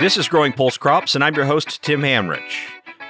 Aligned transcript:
This 0.00 0.16
is 0.16 0.28
Growing 0.28 0.52
Pulse 0.52 0.78
Crops, 0.78 1.16
and 1.16 1.24
I'm 1.24 1.34
your 1.34 1.44
host, 1.44 1.82
Tim 1.82 2.02
Hamrich. 2.02 2.54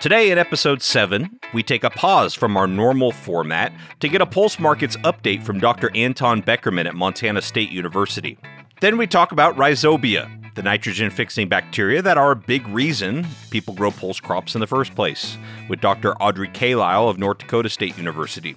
Today, 0.00 0.30
in 0.30 0.38
episode 0.38 0.80
7, 0.80 1.38
we 1.52 1.62
take 1.62 1.84
a 1.84 1.90
pause 1.90 2.32
from 2.32 2.56
our 2.56 2.66
normal 2.66 3.12
format 3.12 3.74
to 4.00 4.08
get 4.08 4.22
a 4.22 4.26
Pulse 4.26 4.58
Markets 4.58 4.96
update 5.04 5.42
from 5.42 5.60
Dr. 5.60 5.94
Anton 5.94 6.42
Bekkerman 6.42 6.86
at 6.86 6.94
Montana 6.94 7.42
State 7.42 7.68
University. 7.68 8.38
Then 8.80 8.96
we 8.96 9.06
talk 9.06 9.32
about 9.32 9.54
rhizobia, 9.56 10.54
the 10.54 10.62
nitrogen 10.62 11.10
fixing 11.10 11.46
bacteria 11.46 12.00
that 12.00 12.16
are 12.16 12.30
a 12.30 12.36
big 12.36 12.66
reason 12.68 13.26
people 13.50 13.74
grow 13.74 13.90
pulse 13.90 14.18
crops 14.18 14.54
in 14.54 14.62
the 14.62 14.66
first 14.66 14.94
place, 14.94 15.36
with 15.68 15.82
Dr. 15.82 16.14
Audrey 16.22 16.48
Kalil 16.48 17.10
of 17.10 17.18
North 17.18 17.36
Dakota 17.36 17.68
State 17.68 17.98
University. 17.98 18.56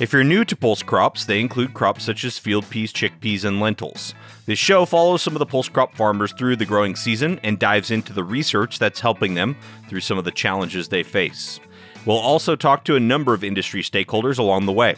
If 0.00 0.14
you're 0.14 0.24
new 0.24 0.46
to 0.46 0.56
pulse 0.56 0.82
crops, 0.82 1.26
they 1.26 1.40
include 1.40 1.74
crops 1.74 2.04
such 2.04 2.24
as 2.24 2.38
field 2.38 2.70
peas, 2.70 2.90
chickpeas, 2.90 3.44
and 3.44 3.60
lentils. 3.60 4.14
This 4.50 4.58
show 4.58 4.84
follows 4.84 5.22
some 5.22 5.36
of 5.36 5.38
the 5.38 5.46
pulse 5.46 5.68
crop 5.68 5.94
farmers 5.94 6.32
through 6.32 6.56
the 6.56 6.66
growing 6.66 6.96
season 6.96 7.38
and 7.44 7.56
dives 7.56 7.92
into 7.92 8.12
the 8.12 8.24
research 8.24 8.80
that's 8.80 8.98
helping 8.98 9.34
them 9.34 9.56
through 9.88 10.00
some 10.00 10.18
of 10.18 10.24
the 10.24 10.32
challenges 10.32 10.88
they 10.88 11.04
face. 11.04 11.60
We'll 12.04 12.18
also 12.18 12.56
talk 12.56 12.84
to 12.86 12.96
a 12.96 12.98
number 12.98 13.32
of 13.32 13.44
industry 13.44 13.80
stakeholders 13.80 14.40
along 14.40 14.66
the 14.66 14.72
way. 14.72 14.96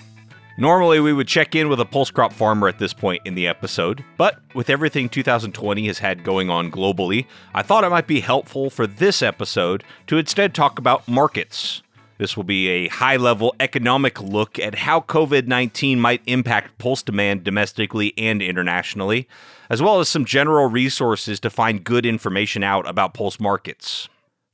Normally, 0.57 1.01
we 1.01 1.13
would 1.13 1.29
check 1.29 1.55
in 1.55 1.69
with 1.69 1.81
a 1.81 1.85
pulse 1.85 2.11
crop 2.11 2.33
farmer 2.33 2.67
at 2.67 2.79
this 2.79 2.95
point 2.95 3.21
in 3.27 3.35
the 3.35 3.47
episode, 3.47 4.03
but 4.17 4.41
with 4.55 4.71
everything 4.71 5.11
2020 5.11 5.87
has 5.87 5.99
had 5.99 6.25
going 6.25 6.49
on 6.49 6.71
globally, 6.71 7.27
I 7.53 7.61
thought 7.61 7.85
it 7.85 7.91
might 7.91 8.07
be 8.07 8.21
helpful 8.21 8.71
for 8.71 8.87
this 8.87 9.21
episode 9.21 9.85
to 10.07 10.17
instead 10.17 10.55
talk 10.55 10.79
about 10.79 11.07
markets. 11.07 11.83
This 12.23 12.37
will 12.37 12.45
be 12.45 12.69
a 12.69 12.87
high 12.87 13.17
level 13.17 13.53
economic 13.59 14.23
look 14.23 14.57
at 14.57 14.77
how 14.77 15.01
COVID 15.01 15.49
19 15.49 15.99
might 15.99 16.23
impact 16.27 16.79
pulse 16.79 17.03
demand 17.03 17.43
domestically 17.43 18.15
and 18.17 18.41
internationally, 18.41 19.27
as 19.69 19.83
well 19.83 19.99
as 19.99 20.09
some 20.09 20.25
general 20.25 20.69
resources 20.69 21.41
to 21.41 21.51
find 21.51 21.83
good 21.83 22.07
information 22.07 22.63
out 22.63 22.89
about 22.89 23.13
pulse 23.13 23.41
markets. 23.41 24.09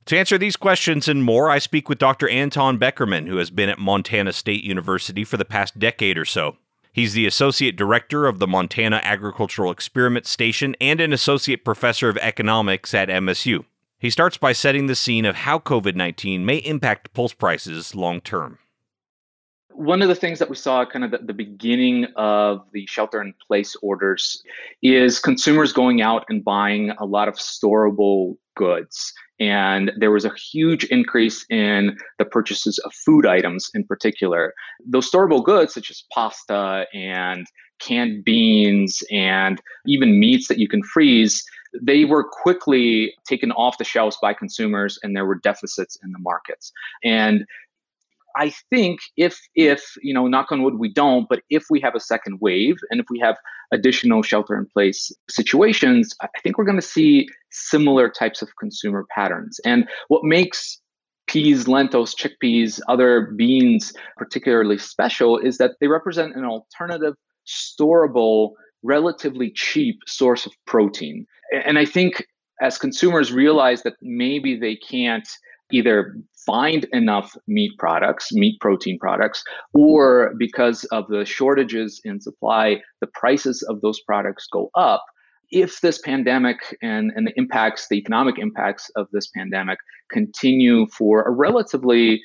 To 0.07 0.17
answer 0.17 0.39
these 0.39 0.55
questions 0.55 1.07
and 1.07 1.23
more, 1.23 1.51
I 1.51 1.59
speak 1.59 1.89
with 1.89 1.99
Dr. 1.99 2.27
Anton 2.27 2.79
Bekkerman, 2.79 3.27
who 3.27 3.37
has 3.37 3.51
been 3.51 3.69
at 3.69 3.77
Montana 3.77 4.33
State 4.33 4.63
University 4.63 5.23
for 5.23 5.37
the 5.37 5.45
past 5.45 5.77
decade 5.77 6.17
or 6.17 6.25
so. 6.25 6.57
He's 6.91 7.13
the 7.13 7.27
Associate 7.27 7.75
Director 7.75 8.25
of 8.25 8.39
the 8.39 8.47
Montana 8.47 8.99
Agricultural 9.03 9.69
Experiment 9.69 10.25
Station 10.25 10.75
and 10.81 10.99
an 10.99 11.13
Associate 11.13 11.63
Professor 11.63 12.09
of 12.09 12.17
Economics 12.17 12.95
at 12.95 13.09
MSU. 13.09 13.65
He 13.99 14.09
starts 14.09 14.37
by 14.37 14.53
setting 14.53 14.87
the 14.87 14.95
scene 14.95 15.25
of 15.25 15.35
how 15.35 15.59
COVID 15.59 15.93
19 15.93 16.45
may 16.45 16.57
impact 16.57 17.13
pulse 17.13 17.33
prices 17.33 17.93
long 17.93 18.21
term. 18.21 18.57
One 19.73 20.01
of 20.01 20.07
the 20.07 20.15
things 20.15 20.39
that 20.39 20.49
we 20.49 20.55
saw 20.55 20.85
kind 20.85 21.03
of 21.03 21.13
at 21.13 21.27
the 21.27 21.33
beginning 21.33 22.07
of 22.15 22.65
the 22.71 22.85
shelter 22.87 23.21
in 23.21 23.33
place 23.45 23.75
orders 23.81 24.41
is 24.81 25.19
consumers 25.19 25.73
going 25.73 26.01
out 26.01 26.25
and 26.29 26.43
buying 26.43 26.91
a 26.91 27.05
lot 27.05 27.27
of 27.27 27.35
storable 27.35 28.37
goods. 28.55 29.13
And 29.39 29.91
there 29.97 30.11
was 30.11 30.25
a 30.25 30.33
huge 30.35 30.83
increase 30.85 31.45
in 31.49 31.97
the 32.17 32.25
purchases 32.25 32.77
of 32.79 32.93
food 32.93 33.25
items 33.25 33.69
in 33.73 33.85
particular. 33.85 34.53
Those 34.85 35.09
storable 35.09 35.43
goods, 35.43 35.73
such 35.73 35.89
as 35.89 36.03
pasta 36.11 36.85
and 36.93 37.47
canned 37.79 38.25
beans 38.25 39.01
and 39.11 39.61
even 39.85 40.19
meats 40.19 40.47
that 40.49 40.59
you 40.59 40.67
can 40.67 40.83
freeze, 40.83 41.45
they 41.81 42.03
were 42.03 42.23
quickly 42.23 43.13
taken 43.27 43.51
off 43.53 43.77
the 43.77 43.83
shelves 43.83 44.17
by 44.21 44.33
consumers 44.33 44.99
and 45.03 45.15
there 45.15 45.25
were 45.25 45.35
deficits 45.35 45.97
in 46.03 46.11
the 46.11 46.19
markets. 46.19 46.71
And 47.03 47.45
I 48.35 48.51
think 48.69 48.99
if 49.17 49.39
if 49.55 49.83
you 50.01 50.13
know 50.13 50.27
knock 50.27 50.51
on 50.51 50.63
wood 50.63 50.79
we 50.79 50.91
don't, 50.91 51.27
but 51.29 51.41
if 51.49 51.65
we 51.69 51.79
have 51.81 51.95
a 51.95 51.99
second 51.99 52.39
wave 52.41 52.77
and 52.89 52.99
if 52.99 53.07
we 53.09 53.19
have 53.19 53.37
additional 53.71 54.21
shelter 54.21 54.57
in 54.57 54.65
place 54.65 55.11
situations, 55.29 56.13
I 56.21 56.27
think 56.43 56.57
we're 56.57 56.65
going 56.65 56.79
to 56.79 56.85
see 56.85 57.27
similar 57.51 58.09
types 58.09 58.41
of 58.41 58.49
consumer 58.59 59.05
patterns. 59.13 59.59
And 59.65 59.87
what 60.07 60.23
makes 60.23 60.79
peas, 61.27 61.67
lentils, 61.67 62.15
chickpeas, 62.15 62.79
other 62.87 63.31
beans 63.35 63.93
particularly 64.17 64.77
special 64.77 65.37
is 65.37 65.57
that 65.57 65.73
they 65.79 65.87
represent 65.87 66.35
an 66.35 66.43
alternative 66.43 67.13
storable 67.47 68.51
relatively 68.83 69.51
cheap 69.51 69.99
source 70.07 70.45
of 70.45 70.53
protein. 70.65 71.25
And 71.65 71.77
I 71.77 71.85
think 71.85 72.25
as 72.61 72.77
consumers 72.77 73.31
realize 73.31 73.83
that 73.83 73.95
maybe 74.01 74.57
they 74.57 74.75
can't 74.75 75.27
either 75.71 76.15
find 76.45 76.85
enough 76.93 77.35
meat 77.47 77.71
products, 77.77 78.31
meat 78.31 78.59
protein 78.59 78.97
products, 78.99 79.43
or 79.73 80.33
because 80.37 80.83
of 80.85 81.07
the 81.07 81.25
shortages 81.25 82.01
in 82.03 82.19
supply, 82.19 82.81
the 83.01 83.07
prices 83.07 83.61
of 83.63 83.81
those 83.81 83.99
products 84.01 84.47
go 84.51 84.69
up. 84.75 85.03
If 85.51 85.81
this 85.81 85.99
pandemic 85.99 86.57
and, 86.81 87.11
and 87.15 87.27
the 87.27 87.33
impacts, 87.35 87.87
the 87.87 87.95
economic 87.97 88.37
impacts 88.37 88.89
of 88.95 89.07
this 89.11 89.27
pandemic 89.35 89.79
continue 90.11 90.87
for 90.87 91.23
a 91.23 91.31
relatively 91.31 92.21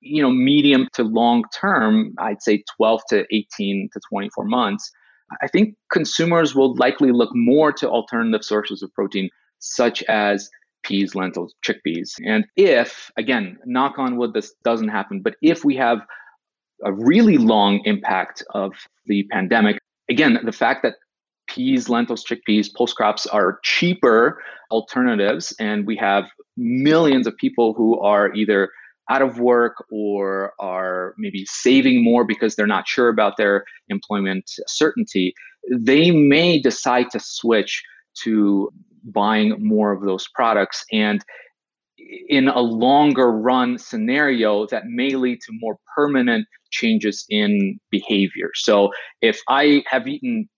you 0.00 0.22
know 0.22 0.30
medium 0.30 0.86
to 0.92 1.02
long 1.02 1.42
term 1.52 2.14
i'd 2.18 2.40
say 2.40 2.62
12 2.76 3.02
to 3.08 3.26
18 3.32 3.90
to 3.92 4.00
24 4.08 4.44
months 4.44 4.92
I 5.42 5.48
think 5.48 5.74
consumers 5.90 6.54
will 6.54 6.74
likely 6.76 7.12
look 7.12 7.30
more 7.34 7.72
to 7.72 7.88
alternative 7.88 8.44
sources 8.44 8.82
of 8.82 8.92
protein, 8.94 9.28
such 9.58 10.02
as 10.04 10.48
peas, 10.82 11.14
lentils, 11.14 11.54
chickpeas. 11.66 12.14
And 12.24 12.46
if, 12.56 13.10
again, 13.16 13.58
knock 13.64 13.98
on 13.98 14.16
wood, 14.16 14.32
this 14.34 14.54
doesn't 14.64 14.88
happen, 14.88 15.20
but 15.20 15.34
if 15.42 15.64
we 15.64 15.76
have 15.76 15.98
a 16.84 16.92
really 16.92 17.38
long 17.38 17.80
impact 17.84 18.42
of 18.54 18.72
the 19.06 19.24
pandemic, 19.30 19.78
again, 20.08 20.38
the 20.44 20.52
fact 20.52 20.82
that 20.82 20.94
peas, 21.48 21.88
lentils, 21.88 22.24
chickpeas, 22.24 22.72
pulse 22.72 22.92
crops 22.92 23.26
are 23.26 23.58
cheaper 23.64 24.40
alternatives, 24.70 25.54
and 25.58 25.86
we 25.86 25.96
have 25.96 26.30
millions 26.56 27.26
of 27.26 27.36
people 27.36 27.74
who 27.74 27.98
are 28.00 28.32
either 28.34 28.70
out 29.10 29.22
of 29.22 29.40
work 29.40 29.84
or 29.90 30.52
are 30.60 31.14
maybe 31.16 31.44
saving 31.46 32.04
more 32.04 32.24
because 32.24 32.54
they're 32.54 32.66
not 32.66 32.86
sure 32.86 33.08
about 33.08 33.36
their 33.38 33.64
employment 33.88 34.50
certainty, 34.66 35.32
they 35.70 36.10
may 36.10 36.60
decide 36.60 37.10
to 37.10 37.18
switch 37.18 37.82
to 38.24 38.70
buying 39.04 39.56
more 39.58 39.92
of 39.92 40.02
those 40.02 40.26
products. 40.34 40.84
And 40.92 41.24
in 42.28 42.48
a 42.48 42.60
longer 42.60 43.30
run 43.30 43.78
scenario, 43.78 44.66
that 44.66 44.84
may 44.86 45.10
lead 45.10 45.40
to 45.40 45.52
more 45.60 45.78
permanent 45.96 46.46
changes 46.70 47.24
in 47.28 47.78
behavior. 47.90 48.50
So 48.54 48.90
if 49.20 49.40
I 49.48 49.82
have 49.88 50.06
eaten 50.06 50.48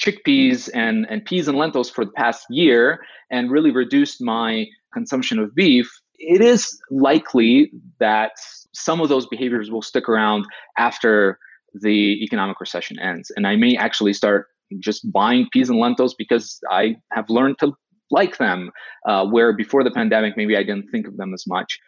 chickpeas 0.00 0.68
and, 0.74 1.06
and 1.08 1.24
peas 1.24 1.48
and 1.48 1.56
lentils 1.56 1.90
for 1.90 2.04
the 2.04 2.10
past 2.12 2.44
year 2.50 3.00
and 3.30 3.50
really 3.50 3.70
reduced 3.70 4.20
my 4.20 4.66
consumption 4.92 5.38
of 5.38 5.54
beef, 5.54 5.90
it 6.18 6.40
is 6.40 6.78
likely 6.90 7.70
that 7.98 8.32
some 8.74 9.00
of 9.00 9.08
those 9.08 9.26
behaviors 9.26 9.70
will 9.70 9.82
stick 9.82 10.08
around 10.08 10.44
after 10.78 11.38
the 11.74 12.22
economic 12.22 12.60
recession 12.60 12.98
ends. 12.98 13.30
And 13.36 13.46
I 13.46 13.56
may 13.56 13.76
actually 13.76 14.12
start 14.12 14.46
just 14.80 15.10
buying 15.12 15.48
peas 15.52 15.70
and 15.70 15.78
lentils 15.78 16.14
because 16.14 16.58
I 16.70 16.96
have 17.12 17.28
learned 17.28 17.56
to 17.60 17.72
like 18.10 18.38
them, 18.38 18.70
uh, 19.06 19.26
where 19.26 19.52
before 19.52 19.82
the 19.82 19.90
pandemic, 19.90 20.36
maybe 20.36 20.56
I 20.56 20.62
didn't 20.62 20.88
think 20.90 21.06
of 21.06 21.16
them 21.16 21.32
as 21.32 21.44
much. 21.46 21.78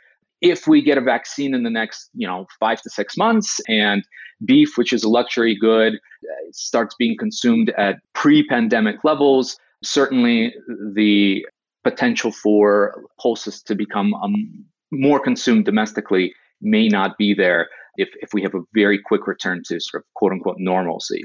If 0.41 0.67
we 0.67 0.83
get 0.83 0.99
a 0.99 1.01
vaccine 1.01 1.55
in 1.55 1.63
the 1.63 1.71
next, 1.71 2.11
you 2.15 2.27
know, 2.27 2.47
five 2.59 2.81
to 2.83 2.91
six 2.91 3.17
months, 3.17 3.61
and 3.69 4.03
beef, 4.45 4.77
which 4.77 4.93
is 4.93 5.05
a 5.05 5.09
luxury 5.09 5.57
good, 5.57 5.95
uh, 5.95 6.51
starts 6.53 6.95
being 6.99 7.17
consumed 7.19 7.71
at 7.79 7.97
pre-pandemic 8.15 9.05
levels, 9.05 9.57
certainly 9.83 10.55
the 10.95 11.47
potential 11.83 12.33
for 12.33 13.05
pulses 13.21 13.63
to 13.63 13.75
become 13.75 14.15
um, 14.15 14.65
more 14.91 15.21
consumed 15.21 15.65
domestically 15.65 16.35
may 16.61 16.89
not 16.89 17.17
be 17.19 17.35
there 17.35 17.69
if, 17.97 18.09
if 18.21 18.31
we 18.33 18.43
have 18.43 18.55
a 18.55 18.63
very 18.75 18.99
quick 18.99 19.27
return 19.27 19.63
to 19.67 19.79
sort 19.81 20.03
of 20.03 20.15
quote 20.15 20.33
unquote 20.33 20.57
normalcy. 20.59 21.25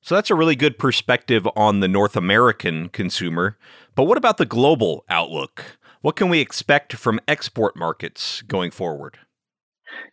So 0.00 0.14
that's 0.14 0.30
a 0.30 0.34
really 0.34 0.56
good 0.56 0.78
perspective 0.78 1.46
on 1.56 1.80
the 1.80 1.88
North 1.88 2.16
American 2.16 2.88
consumer. 2.88 3.58
But 3.94 4.04
what 4.04 4.16
about 4.16 4.38
the 4.38 4.46
global 4.46 5.04
outlook? 5.08 5.78
What 6.00 6.16
can 6.16 6.28
we 6.28 6.40
expect 6.40 6.94
from 6.94 7.20
export 7.26 7.76
markets 7.76 8.42
going 8.42 8.70
forward? 8.70 9.18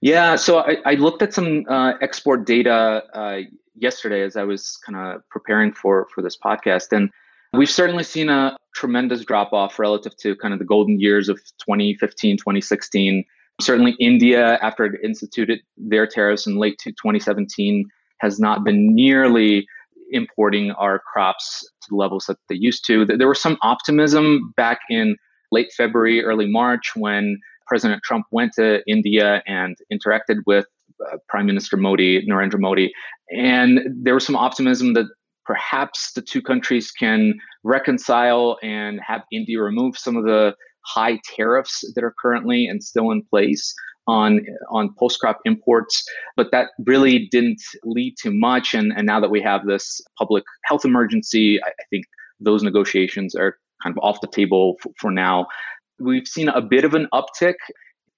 Yeah, 0.01 0.35
so 0.35 0.59
I, 0.59 0.77
I 0.85 0.93
looked 0.95 1.21
at 1.21 1.33
some 1.33 1.65
uh, 1.69 1.93
export 2.01 2.45
data 2.45 3.03
uh, 3.13 3.39
yesterday 3.75 4.21
as 4.21 4.35
I 4.35 4.43
was 4.43 4.77
kind 4.85 4.97
of 4.97 5.21
preparing 5.29 5.73
for 5.73 6.07
for 6.13 6.21
this 6.21 6.37
podcast, 6.37 6.91
and 6.91 7.11
We've 7.57 7.69
certainly 7.69 8.03
seen 8.03 8.29
a 8.29 8.57
tremendous 8.73 9.23
drop 9.23 9.53
off 9.53 9.79
relative 9.79 10.15
to 10.17 10.35
kind 10.35 10.53
of 10.53 10.59
the 10.59 10.65
golden 10.65 10.99
years 10.99 11.29
of 11.29 11.37
2015, 11.65 12.37
2016. 12.37 13.23
Certainly, 13.61 13.95
India, 13.99 14.57
after 14.61 14.85
it 14.85 14.99
instituted 15.03 15.61
their 15.77 16.05
tariffs 16.05 16.45
in 16.45 16.57
late 16.57 16.77
2017, 16.83 17.85
has 18.19 18.39
not 18.39 18.63
been 18.63 18.93
nearly 18.93 19.65
importing 20.11 20.71
our 20.71 20.99
crops 20.99 21.61
to 21.81 21.87
the 21.89 21.95
levels 21.95 22.25
that 22.25 22.37
they 22.49 22.55
used 22.55 22.85
to. 22.85 23.05
There 23.05 23.27
was 23.27 23.41
some 23.41 23.57
optimism 23.61 24.53
back 24.55 24.79
in 24.89 25.17
late 25.51 25.71
February, 25.75 26.23
early 26.23 26.47
March 26.47 26.91
when 26.95 27.37
President 27.67 28.03
Trump 28.03 28.25
went 28.31 28.53
to 28.53 28.81
India 28.87 29.41
and 29.47 29.75
interacted 29.91 30.37
with 30.45 30.65
uh, 31.11 31.17
Prime 31.27 31.45
Minister 31.45 31.77
Modi, 31.77 32.25
Narendra 32.27 32.59
Modi. 32.59 32.91
And 33.31 33.81
there 33.89 34.13
was 34.13 34.25
some 34.25 34.35
optimism 34.35 34.93
that 34.93 35.07
perhaps 35.45 36.13
the 36.13 36.21
two 36.21 36.41
countries 36.41 36.91
can 36.91 37.35
reconcile 37.63 38.57
and 38.63 38.99
have 39.05 39.23
India 39.31 39.61
remove 39.61 39.97
some 39.97 40.15
of 40.15 40.23
the 40.23 40.55
high 40.85 41.19
tariffs 41.35 41.83
that 41.95 42.03
are 42.03 42.13
currently 42.21 42.67
and 42.67 42.83
still 42.83 43.11
in 43.11 43.23
place 43.23 43.73
on 44.07 44.41
on 44.69 44.93
pulse 44.95 45.17
crop 45.17 45.39
imports, 45.45 46.03
but 46.35 46.51
that 46.51 46.69
really 46.85 47.27
didn't 47.31 47.61
lead 47.83 48.15
to 48.17 48.31
much. 48.31 48.73
And, 48.73 48.93
and 48.95 49.05
now 49.05 49.19
that 49.19 49.29
we 49.29 49.41
have 49.41 49.65
this 49.65 50.01
public 50.17 50.43
health 50.65 50.85
emergency, 50.85 51.59
I, 51.63 51.69
I 51.69 51.83
think 51.89 52.05
those 52.39 52.63
negotiations 52.63 53.35
are 53.35 53.57
kind 53.83 53.95
of 53.97 54.03
off 54.03 54.21
the 54.21 54.27
table 54.27 54.75
for, 54.81 54.91
for 54.99 55.11
now. 55.11 55.47
We've 55.99 56.27
seen 56.27 56.49
a 56.49 56.61
bit 56.61 56.83
of 56.83 56.93
an 56.93 57.07
uptick 57.13 57.55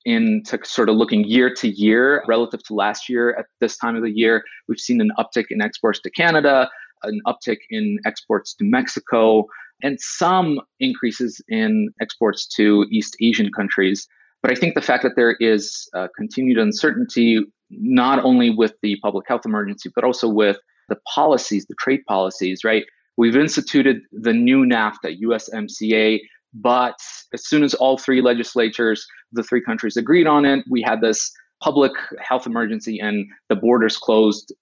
in 0.05 0.41
sort 0.63 0.89
of 0.89 0.95
looking 0.95 1.25
year 1.25 1.53
to 1.53 1.67
year 1.67 2.23
relative 2.27 2.63
to 2.63 2.73
last 2.73 3.09
year 3.09 3.35
at 3.37 3.45
this 3.59 3.77
time 3.77 3.95
of 3.95 4.03
the 4.03 4.11
year. 4.11 4.43
We've 4.67 4.79
seen 4.79 5.01
an 5.01 5.11
uptick 5.19 5.45
in 5.49 5.61
exports 5.61 5.99
to 6.01 6.09
Canada, 6.09 6.69
an 7.03 7.19
uptick 7.27 7.57
in 7.69 7.99
exports 8.05 8.53
to 8.55 8.63
Mexico, 8.63 9.45
and 9.83 9.99
some 9.99 10.61
increases 10.79 11.41
in 11.49 11.89
exports 12.01 12.47
to 12.55 12.85
East 12.89 13.15
Asian 13.21 13.51
countries. 13.51 14.07
But 14.47 14.55
I 14.55 14.61
think 14.61 14.75
the 14.75 14.81
fact 14.81 15.03
that 15.03 15.17
there 15.17 15.35
is 15.41 15.89
uh, 15.93 16.07
continued 16.15 16.57
uncertainty, 16.57 17.41
not 17.69 18.23
only 18.23 18.49
with 18.49 18.75
the 18.81 18.97
public 19.03 19.27
health 19.27 19.41
emergency, 19.45 19.91
but 19.93 20.05
also 20.05 20.29
with 20.29 20.55
the 20.87 20.95
policies, 21.13 21.65
the 21.65 21.75
trade 21.77 21.99
policies, 22.07 22.63
right? 22.63 22.85
We've 23.17 23.35
instituted 23.35 23.97
the 24.13 24.31
new 24.31 24.65
NAFTA, 24.65 25.21
USMCA, 25.21 26.21
but 26.53 26.95
as 27.33 27.45
soon 27.45 27.61
as 27.61 27.73
all 27.73 27.97
three 27.97 28.21
legislatures, 28.21 29.05
the 29.33 29.43
three 29.43 29.61
countries 29.61 29.97
agreed 29.97 30.27
on 30.27 30.45
it, 30.45 30.63
we 30.71 30.81
had 30.81 31.01
this 31.01 31.29
public 31.61 31.91
health 32.21 32.47
emergency 32.47 33.01
and 33.01 33.25
the 33.49 33.55
borders 33.57 33.97
closed 33.97 34.53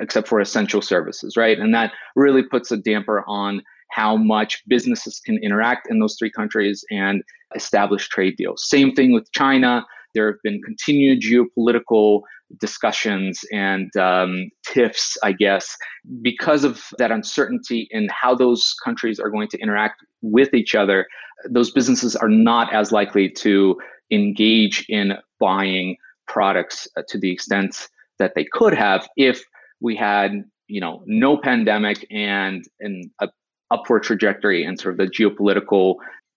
except 0.00 0.26
for 0.26 0.40
essential 0.40 0.80
services, 0.80 1.36
right? 1.36 1.58
And 1.58 1.74
that 1.74 1.92
really 2.16 2.42
puts 2.42 2.72
a 2.72 2.78
damper 2.78 3.24
on 3.26 3.60
how 3.90 4.16
much 4.16 4.62
businesses 4.68 5.20
can 5.24 5.38
interact 5.42 5.88
in 5.90 5.98
those 5.98 6.16
three 6.18 6.30
countries 6.30 6.84
and 6.90 7.22
establish 7.54 8.08
trade 8.08 8.36
deals. 8.36 8.68
Same 8.68 8.92
thing 8.92 9.12
with 9.12 9.30
China. 9.32 9.84
There 10.14 10.26
have 10.26 10.42
been 10.42 10.60
continued 10.62 11.20
geopolitical 11.20 12.22
discussions 12.60 13.40
and 13.52 13.94
um, 13.96 14.50
tiffs, 14.66 15.16
I 15.22 15.32
guess, 15.32 15.76
because 16.22 16.64
of 16.64 16.82
that 16.98 17.12
uncertainty 17.12 17.88
in 17.90 18.08
how 18.10 18.34
those 18.34 18.74
countries 18.84 19.20
are 19.20 19.30
going 19.30 19.48
to 19.48 19.58
interact 19.58 20.02
with 20.22 20.54
each 20.54 20.74
other. 20.74 21.06
Those 21.48 21.70
businesses 21.70 22.16
are 22.16 22.28
not 22.28 22.72
as 22.72 22.90
likely 22.90 23.28
to 23.30 23.76
engage 24.10 24.86
in 24.88 25.12
buying 25.38 25.96
products 26.26 26.88
uh, 26.96 27.02
to 27.08 27.18
the 27.18 27.30
extent 27.30 27.88
that 28.18 28.32
they 28.34 28.44
could 28.44 28.74
have 28.74 29.08
if 29.16 29.42
we 29.80 29.94
had 29.94 30.44
you 30.66 30.80
know 30.80 31.02
no 31.06 31.36
pandemic 31.38 32.06
and 32.10 32.64
and 32.80 33.10
a 33.20 33.28
upward 33.70 34.02
trajectory 34.02 34.64
and 34.64 34.78
sort 34.78 34.92
of 34.92 34.98
the 34.98 35.06
geopolitical 35.06 35.96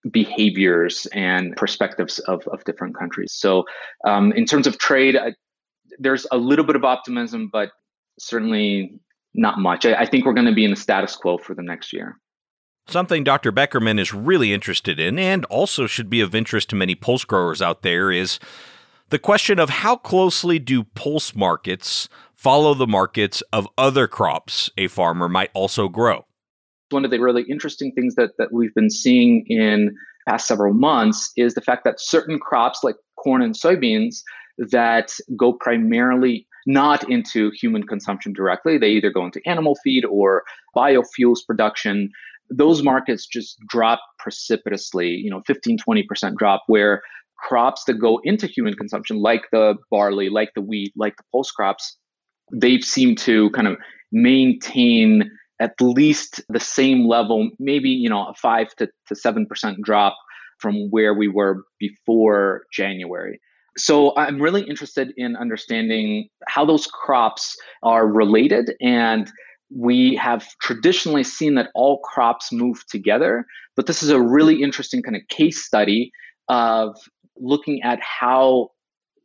behaviors 0.09 1.05
and 1.07 1.55
perspectives 1.55 2.19
of, 2.19 2.47
of 2.47 2.63
different 2.63 2.97
countries. 2.97 3.33
So, 3.33 3.65
um, 4.05 4.31
in 4.33 4.45
terms 4.45 4.67
of 4.67 4.77
trade, 4.77 5.15
I, 5.15 5.33
there's 5.99 6.25
a 6.31 6.37
little 6.37 6.65
bit 6.65 6.75
of 6.75 6.83
optimism, 6.83 7.49
but 7.51 7.71
certainly 8.19 8.99
not 9.33 9.59
much. 9.59 9.85
I, 9.85 9.93
I 9.93 10.05
think 10.05 10.25
we're 10.25 10.33
going 10.33 10.47
to 10.47 10.53
be 10.53 10.65
in 10.65 10.71
the 10.71 10.77
status 10.77 11.15
quo 11.15 11.37
for 11.37 11.53
the 11.53 11.61
next 11.61 11.93
year. 11.93 12.17
Something 12.87 13.23
Dr. 13.23 13.51
Bekkerman 13.51 13.99
is 13.99 14.13
really 14.13 14.53
interested 14.53 14.99
in, 14.99 15.19
and 15.19 15.45
also 15.45 15.85
should 15.87 16.09
be 16.09 16.19
of 16.19 16.33
interest 16.33 16.69
to 16.71 16.75
many 16.75 16.95
pulse 16.95 17.23
growers 17.23 17.61
out 17.61 17.83
there, 17.83 18.11
is 18.11 18.39
the 19.09 19.19
question 19.19 19.59
of 19.59 19.69
how 19.69 19.95
closely 19.95 20.57
do 20.57 20.83
pulse 20.83 21.35
markets 21.35 22.09
follow 22.33 22.73
the 22.73 22.87
markets 22.87 23.43
of 23.53 23.67
other 23.77 24.07
crops 24.07 24.69
a 24.77 24.87
farmer 24.87 25.29
might 25.29 25.51
also 25.53 25.87
grow? 25.87 26.25
One 26.91 27.05
of 27.05 27.11
the 27.11 27.19
really 27.19 27.43
interesting 27.43 27.91
things 27.93 28.15
that, 28.15 28.31
that 28.37 28.51
we've 28.51 28.73
been 28.73 28.89
seeing 28.89 29.45
in 29.47 29.95
past 30.27 30.47
several 30.47 30.73
months 30.73 31.31
is 31.35 31.53
the 31.53 31.61
fact 31.61 31.83
that 31.83 31.99
certain 31.99 32.39
crops 32.39 32.83
like 32.83 32.95
corn 33.17 33.41
and 33.41 33.55
soybeans 33.55 34.21
that 34.57 35.13
go 35.37 35.53
primarily 35.53 36.47
not 36.67 37.09
into 37.09 37.51
human 37.59 37.83
consumption 37.83 38.33
directly 38.33 38.77
they 38.77 38.89
either 38.89 39.09
go 39.09 39.25
into 39.25 39.41
animal 39.47 39.75
feed 39.83 40.05
or 40.05 40.43
biofuels 40.75 41.39
production 41.45 42.09
those 42.49 42.83
markets 42.83 43.25
just 43.25 43.57
drop 43.67 43.99
precipitously 44.19 45.07
you 45.09 45.29
know 45.29 45.41
15 45.47 45.79
20% 45.79 46.35
drop 46.35 46.63
where 46.67 47.01
crops 47.37 47.83
that 47.85 47.95
go 47.95 48.21
into 48.23 48.45
human 48.45 48.75
consumption 48.75 49.17
like 49.17 49.45
the 49.51 49.75
barley 49.89 50.29
like 50.29 50.51
the 50.53 50.61
wheat 50.61 50.93
like 50.95 51.15
the 51.17 51.23
pulse 51.31 51.49
crops 51.49 51.97
they 52.53 52.79
seem 52.79 53.15
to 53.15 53.49
kind 53.51 53.67
of 53.67 53.77
maintain 54.11 55.31
at 55.61 55.79
least 55.79 56.41
the 56.49 56.59
same 56.59 57.07
level, 57.07 57.49
maybe 57.59 57.89
you 57.89 58.09
know 58.09 58.27
a 58.27 58.33
five 58.33 58.75
to, 58.75 58.89
seven 59.13 59.45
percent 59.45 59.77
drop 59.83 60.17
from 60.59 60.89
where 60.89 61.13
we 61.13 61.27
were 61.27 61.63
before 61.79 62.63
January. 62.73 63.39
So 63.77 64.13
I'm 64.17 64.41
really 64.41 64.63
interested 64.63 65.13
in 65.15 65.37
understanding 65.37 66.27
how 66.47 66.65
those 66.65 66.87
crops 66.87 67.55
are 67.83 68.05
related 68.05 68.73
and 68.81 69.31
we 69.73 70.15
have 70.15 70.45
traditionally 70.61 71.23
seen 71.23 71.55
that 71.55 71.69
all 71.73 71.99
crops 71.99 72.51
move 72.51 72.83
together, 72.89 73.45
but 73.77 73.87
this 73.87 74.03
is 74.03 74.09
a 74.09 74.21
really 74.21 74.61
interesting 74.61 75.01
kind 75.01 75.15
of 75.15 75.21
case 75.29 75.63
study 75.63 76.11
of 76.49 76.97
looking 77.37 77.81
at 77.81 77.99
how 78.01 78.67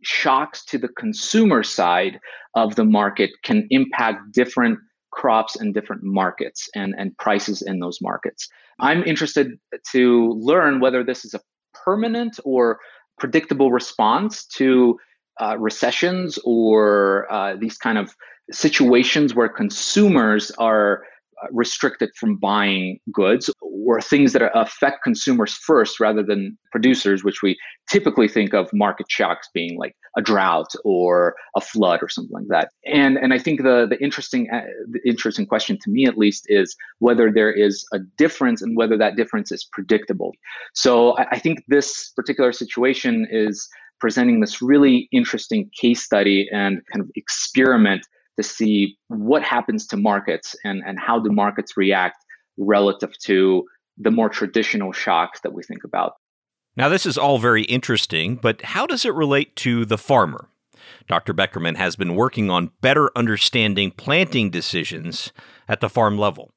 shocks 0.02 0.64
to 0.66 0.78
the 0.78 0.88
consumer 0.88 1.64
side 1.64 2.20
of 2.54 2.76
the 2.76 2.84
market 2.84 3.30
can 3.42 3.66
impact 3.70 4.18
different 4.32 4.78
crops 5.16 5.56
in 5.56 5.72
different 5.72 6.02
markets 6.04 6.68
and, 6.74 6.94
and 6.96 7.16
prices 7.16 7.62
in 7.62 7.80
those 7.80 7.98
markets. 8.00 8.48
I'm 8.78 9.02
interested 9.04 9.58
to 9.92 10.32
learn 10.38 10.78
whether 10.80 11.02
this 11.02 11.24
is 11.24 11.34
a 11.34 11.40
permanent 11.72 12.38
or 12.44 12.78
predictable 13.18 13.72
response 13.72 14.44
to 14.46 14.98
uh, 15.40 15.56
recessions 15.58 16.38
or 16.44 17.26
uh, 17.32 17.56
these 17.56 17.78
kind 17.78 17.98
of 17.98 18.14
situations 18.52 19.34
where 19.34 19.48
consumers 19.48 20.50
are 20.52 21.02
restricted 21.52 22.10
from 22.16 22.36
buying 22.36 22.98
goods 23.12 23.50
or 23.60 24.00
things 24.00 24.32
that 24.32 24.50
affect 24.54 25.02
consumers 25.02 25.54
first 25.54 26.00
rather 26.00 26.22
than 26.22 26.56
producers, 26.72 27.22
which 27.22 27.42
we 27.42 27.56
typically 27.88 28.28
think 28.28 28.52
of 28.52 28.68
market 28.72 29.06
shocks 29.08 29.48
being 29.54 29.78
like 29.78 29.94
a 30.16 30.22
drought 30.22 30.72
or 30.84 31.34
a 31.56 31.60
flood 31.60 32.00
or 32.02 32.08
something 32.08 32.32
like 32.32 32.48
that. 32.48 32.70
And 32.84 33.16
and 33.16 33.32
I 33.32 33.38
think 33.38 33.62
the 33.62 33.86
the 33.88 34.02
interesting 34.02 34.48
uh, 34.52 34.62
the 34.90 35.00
interesting 35.08 35.46
question 35.46 35.78
to 35.82 35.90
me 35.90 36.06
at 36.06 36.18
least 36.18 36.46
is 36.48 36.74
whether 36.98 37.30
there 37.30 37.52
is 37.52 37.84
a 37.92 37.98
difference 38.16 38.62
and 38.62 38.76
whether 38.76 38.96
that 38.98 39.16
difference 39.16 39.52
is 39.52 39.64
predictable. 39.64 40.32
So 40.74 41.16
I, 41.18 41.26
I 41.32 41.38
think 41.38 41.62
this 41.68 42.12
particular 42.16 42.52
situation 42.52 43.26
is 43.30 43.68
presenting 44.00 44.40
this 44.40 44.60
really 44.60 45.08
interesting 45.12 45.70
case 45.80 46.02
study 46.02 46.48
and 46.52 46.82
kind 46.92 47.00
of 47.02 47.10
experiment 47.14 48.06
to 48.36 48.42
see 48.42 48.96
what 49.08 49.42
happens 49.42 49.86
to 49.88 49.96
markets 49.96 50.54
and, 50.64 50.82
and 50.86 50.98
how 50.98 51.18
do 51.18 51.30
markets 51.30 51.76
react 51.76 52.16
relative 52.58 53.16
to 53.18 53.64
the 53.98 54.10
more 54.10 54.28
traditional 54.28 54.92
shocks 54.92 55.40
that 55.42 55.52
we 55.52 55.62
think 55.62 55.84
about. 55.84 56.14
Now, 56.76 56.90
this 56.90 57.06
is 57.06 57.16
all 57.16 57.38
very 57.38 57.62
interesting, 57.62 58.36
but 58.36 58.60
how 58.62 58.86
does 58.86 59.04
it 59.04 59.14
relate 59.14 59.56
to 59.56 59.84
the 59.86 59.96
farmer? 59.96 60.48
Dr. 61.08 61.32
Bekkerman 61.32 61.76
has 61.76 61.96
been 61.96 62.14
working 62.14 62.50
on 62.50 62.70
better 62.80 63.10
understanding 63.16 63.90
planting 63.90 64.50
decisions 64.50 65.32
at 65.68 65.80
the 65.80 65.88
farm 65.88 66.18
level. 66.18 66.52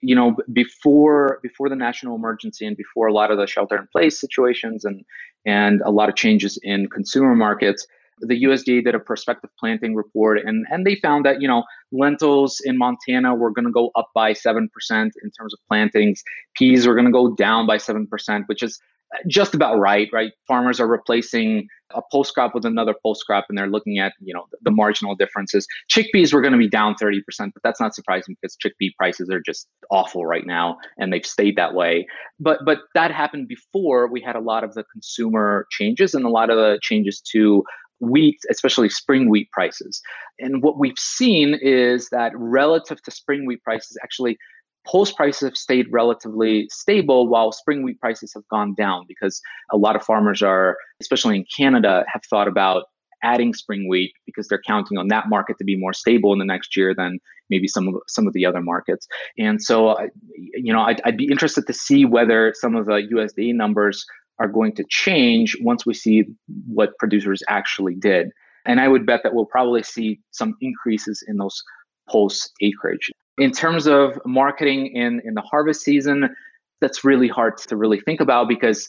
You 0.00 0.14
know, 0.14 0.36
before 0.52 1.40
before 1.42 1.70
the 1.70 1.76
national 1.76 2.14
emergency 2.14 2.66
and 2.66 2.76
before 2.76 3.06
a 3.06 3.12
lot 3.12 3.30
of 3.30 3.38
the 3.38 3.46
shelter 3.46 3.76
in 3.76 3.88
place 3.90 4.20
situations 4.20 4.84
and 4.84 5.02
and 5.46 5.80
a 5.82 5.90
lot 5.90 6.10
of 6.10 6.14
changes 6.14 6.58
in 6.62 6.88
consumer 6.88 7.34
markets, 7.34 7.86
the 8.20 8.42
USDA 8.44 8.84
did 8.84 8.94
a 8.94 9.00
prospective 9.00 9.50
planting 9.58 9.94
report, 9.94 10.38
and 10.38 10.66
and 10.70 10.86
they 10.86 10.96
found 10.96 11.24
that 11.24 11.40
you 11.40 11.48
know 11.48 11.64
lentils 11.92 12.60
in 12.64 12.78
Montana 12.78 13.34
were 13.34 13.50
going 13.50 13.66
to 13.66 13.72
go 13.72 13.90
up 13.96 14.08
by 14.14 14.32
seven 14.32 14.68
percent 14.72 15.12
in 15.22 15.30
terms 15.30 15.52
of 15.54 15.60
plantings. 15.68 16.22
Peas 16.56 16.86
were 16.86 16.94
going 16.94 17.06
to 17.06 17.12
go 17.12 17.34
down 17.34 17.66
by 17.66 17.78
seven 17.78 18.06
percent, 18.06 18.44
which 18.46 18.62
is 18.62 18.80
uh, 19.14 19.18
just 19.28 19.54
about 19.54 19.78
right. 19.78 20.08
Right, 20.12 20.32
farmers 20.46 20.80
are 20.80 20.86
replacing 20.86 21.68
a 21.94 22.02
pulse 22.02 22.30
crop 22.30 22.54
with 22.54 22.64
another 22.64 22.94
pulse 23.02 23.22
crop, 23.22 23.46
and 23.48 23.56
they're 23.56 23.68
looking 23.68 23.98
at 23.98 24.12
you 24.20 24.34
know 24.34 24.46
the, 24.62 24.70
marginal 24.70 25.14
differences. 25.14 25.66
Chickpeas 25.90 26.32
were 26.32 26.40
going 26.40 26.52
to 26.52 26.58
be 26.58 26.68
down 26.68 26.94
thirty 26.94 27.22
percent, 27.22 27.52
but 27.54 27.62
that's 27.62 27.80
not 27.80 27.94
surprising 27.94 28.36
because 28.40 28.56
chickpea 28.56 28.90
prices 28.96 29.28
are 29.30 29.40
just 29.40 29.68
awful 29.90 30.26
right 30.26 30.46
now, 30.46 30.76
and 30.98 31.12
they've 31.12 31.26
stayed 31.26 31.56
that 31.56 31.74
way. 31.74 32.06
But 32.40 32.60
but 32.64 32.78
that 32.94 33.10
happened 33.10 33.48
before 33.48 34.08
we 34.10 34.20
had 34.20 34.36
a 34.36 34.40
lot 34.40 34.64
of 34.64 34.74
the 34.74 34.84
consumer 34.92 35.66
changes 35.70 36.14
and 36.14 36.24
a 36.24 36.30
lot 36.30 36.50
of 36.50 36.56
the 36.56 36.78
changes 36.82 37.20
to 37.32 37.64
wheat, 38.10 38.38
especially 38.50 38.88
spring 38.88 39.28
wheat 39.28 39.50
prices. 39.50 40.00
And 40.38 40.62
what 40.62 40.78
we've 40.78 40.98
seen 40.98 41.58
is 41.60 42.08
that 42.10 42.32
relative 42.36 43.02
to 43.02 43.10
spring 43.10 43.46
wheat 43.46 43.62
prices, 43.62 43.96
actually, 44.02 44.38
pulse 44.86 45.12
prices 45.12 45.48
have 45.48 45.56
stayed 45.56 45.86
relatively 45.90 46.68
stable 46.70 47.28
while 47.28 47.52
spring 47.52 47.82
wheat 47.82 48.00
prices 48.00 48.32
have 48.34 48.46
gone 48.48 48.74
down 48.74 49.04
because 49.08 49.40
a 49.72 49.76
lot 49.76 49.96
of 49.96 50.02
farmers 50.02 50.42
are, 50.42 50.76
especially 51.00 51.36
in 51.36 51.44
Canada, 51.56 52.04
have 52.12 52.22
thought 52.28 52.48
about 52.48 52.84
adding 53.22 53.54
spring 53.54 53.88
wheat 53.88 54.12
because 54.26 54.46
they're 54.48 54.60
counting 54.66 54.98
on 54.98 55.08
that 55.08 55.28
market 55.28 55.56
to 55.58 55.64
be 55.64 55.76
more 55.76 55.94
stable 55.94 56.32
in 56.32 56.38
the 56.38 56.44
next 56.44 56.76
year 56.76 56.94
than 56.94 57.18
maybe 57.50 57.66
some 57.66 57.88
of 57.88 57.94
some 58.06 58.26
of 58.26 58.32
the 58.34 58.44
other 58.44 58.60
markets. 58.60 59.06
And 59.38 59.62
so, 59.62 59.96
you 60.36 60.72
know, 60.72 60.80
I'd, 60.80 61.00
I'd 61.04 61.16
be 61.16 61.28
interested 61.30 61.66
to 61.66 61.72
see 61.72 62.04
whether 62.04 62.52
some 62.56 62.76
of 62.76 62.86
the 62.86 63.02
USDA 63.12 63.54
numbers 63.54 64.04
are 64.38 64.48
going 64.48 64.74
to 64.76 64.84
change 64.88 65.56
once 65.60 65.86
we 65.86 65.94
see 65.94 66.24
what 66.66 66.96
producers 66.98 67.42
actually 67.48 67.94
did. 67.94 68.30
And 68.66 68.80
I 68.80 68.88
would 68.88 69.06
bet 69.06 69.20
that 69.22 69.34
we'll 69.34 69.46
probably 69.46 69.82
see 69.82 70.20
some 70.30 70.54
increases 70.60 71.22
in 71.26 71.36
those 71.36 71.62
pulse 72.08 72.50
acreage. 72.60 73.10
In 73.38 73.50
terms 73.50 73.86
of 73.86 74.18
marketing 74.24 74.94
in, 74.94 75.20
in 75.24 75.34
the 75.34 75.42
harvest 75.42 75.82
season, 75.82 76.34
that's 76.80 77.04
really 77.04 77.28
hard 77.28 77.56
to 77.58 77.76
really 77.76 78.00
think 78.00 78.20
about 78.20 78.48
because 78.48 78.88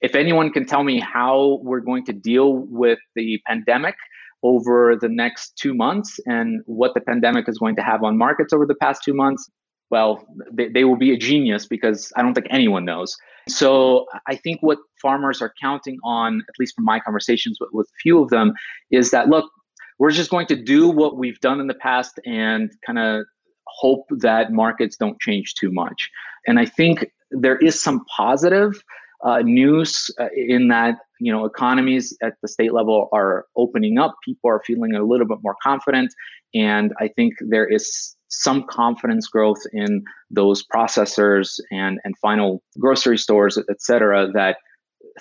if 0.00 0.14
anyone 0.14 0.50
can 0.50 0.66
tell 0.66 0.82
me 0.82 1.00
how 1.00 1.60
we're 1.62 1.80
going 1.80 2.04
to 2.06 2.12
deal 2.12 2.66
with 2.68 2.98
the 3.14 3.40
pandemic 3.46 3.94
over 4.42 4.96
the 5.00 5.08
next 5.08 5.56
two 5.56 5.74
months 5.74 6.18
and 6.26 6.60
what 6.66 6.92
the 6.94 7.00
pandemic 7.00 7.48
is 7.48 7.58
going 7.58 7.76
to 7.76 7.82
have 7.82 8.02
on 8.02 8.18
markets 8.18 8.52
over 8.52 8.66
the 8.66 8.74
past 8.74 9.02
two 9.04 9.14
months, 9.14 9.48
well, 9.92 10.26
they, 10.50 10.68
they 10.68 10.84
will 10.84 10.96
be 10.96 11.12
a 11.12 11.18
genius 11.18 11.66
because 11.66 12.10
I 12.16 12.22
don't 12.22 12.32
think 12.32 12.46
anyone 12.50 12.86
knows. 12.86 13.14
So 13.48 14.06
I 14.26 14.36
think 14.36 14.60
what 14.62 14.78
farmers 15.00 15.42
are 15.42 15.52
counting 15.60 15.98
on, 16.02 16.40
at 16.48 16.54
least 16.58 16.74
from 16.74 16.86
my 16.86 16.98
conversations 16.98 17.58
with, 17.60 17.68
with 17.72 17.86
a 17.86 17.98
few 18.02 18.22
of 18.22 18.30
them, 18.30 18.54
is 18.90 19.10
that 19.10 19.28
look, 19.28 19.50
we're 19.98 20.10
just 20.10 20.30
going 20.30 20.46
to 20.46 20.56
do 20.56 20.88
what 20.88 21.18
we've 21.18 21.38
done 21.40 21.60
in 21.60 21.66
the 21.66 21.74
past 21.74 22.18
and 22.24 22.70
kind 22.86 22.98
of 22.98 23.26
hope 23.66 24.06
that 24.10 24.50
markets 24.50 24.96
don't 24.96 25.20
change 25.20 25.54
too 25.54 25.70
much. 25.70 26.10
And 26.46 26.58
I 26.58 26.64
think 26.64 27.06
there 27.30 27.58
is 27.58 27.80
some 27.80 28.02
positive 28.16 28.82
uh, 29.24 29.40
news 29.40 30.10
uh, 30.18 30.28
in 30.34 30.68
that 30.68 30.96
you 31.20 31.32
know 31.32 31.44
economies 31.44 32.16
at 32.22 32.34
the 32.42 32.48
state 32.48 32.72
level 32.72 33.08
are 33.12 33.44
opening 33.56 33.98
up. 33.98 34.16
People 34.24 34.50
are 34.50 34.62
feeling 34.66 34.94
a 34.94 35.04
little 35.04 35.26
bit 35.26 35.38
more 35.42 35.54
confident, 35.62 36.12
and 36.54 36.92
I 36.98 37.08
think 37.08 37.34
there 37.40 37.66
is 37.66 38.16
some 38.32 38.64
confidence 38.68 39.28
growth 39.28 39.60
in 39.72 40.02
those 40.30 40.64
processors 40.66 41.60
and 41.70 42.00
and 42.04 42.16
final 42.18 42.62
grocery 42.78 43.18
stores, 43.18 43.58
et 43.58 43.80
cetera, 43.80 44.28
that 44.32 44.56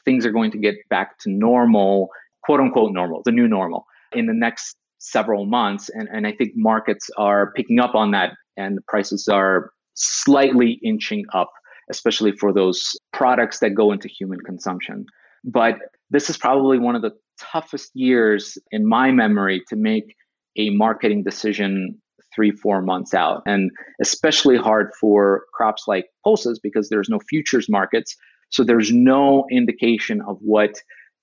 things 0.05 0.25
are 0.25 0.31
going 0.31 0.51
to 0.51 0.57
get 0.57 0.75
back 0.89 1.19
to 1.19 1.29
normal, 1.29 2.09
quote 2.43 2.59
unquote 2.59 2.93
normal, 2.93 3.21
the 3.25 3.31
new 3.31 3.47
normal 3.47 3.85
in 4.13 4.25
the 4.25 4.33
next 4.33 4.75
several 4.99 5.45
months. 5.45 5.89
And, 5.89 6.07
and 6.11 6.25
I 6.25 6.31
think 6.31 6.51
markets 6.55 7.09
are 7.17 7.51
picking 7.53 7.79
up 7.79 7.95
on 7.95 8.11
that 8.11 8.33
and 8.55 8.77
the 8.77 8.81
prices 8.87 9.27
are 9.27 9.71
slightly 9.95 10.79
inching 10.83 11.25
up, 11.33 11.51
especially 11.89 12.31
for 12.33 12.53
those 12.53 12.95
products 13.11 13.59
that 13.59 13.71
go 13.71 13.91
into 13.91 14.07
human 14.07 14.39
consumption. 14.39 15.05
But 15.43 15.75
this 16.11 16.29
is 16.29 16.37
probably 16.37 16.77
one 16.77 16.95
of 16.95 17.01
the 17.01 17.11
toughest 17.39 17.91
years 17.93 18.57
in 18.71 18.87
my 18.87 19.11
memory 19.11 19.63
to 19.69 19.75
make 19.75 20.15
a 20.57 20.69
marketing 20.69 21.23
decision 21.23 21.99
three, 22.33 22.51
four 22.51 22.81
months 22.81 23.13
out. 23.13 23.41
And 23.45 23.71
especially 24.01 24.57
hard 24.57 24.91
for 24.99 25.45
crops 25.53 25.83
like 25.87 26.05
pulses 26.23 26.59
because 26.61 26.89
there's 26.89 27.09
no 27.09 27.19
futures 27.29 27.67
markets. 27.69 28.15
So 28.49 28.63
there's 28.63 28.91
no 28.91 29.45
indication 29.51 30.21
of 30.27 30.37
what 30.41 30.75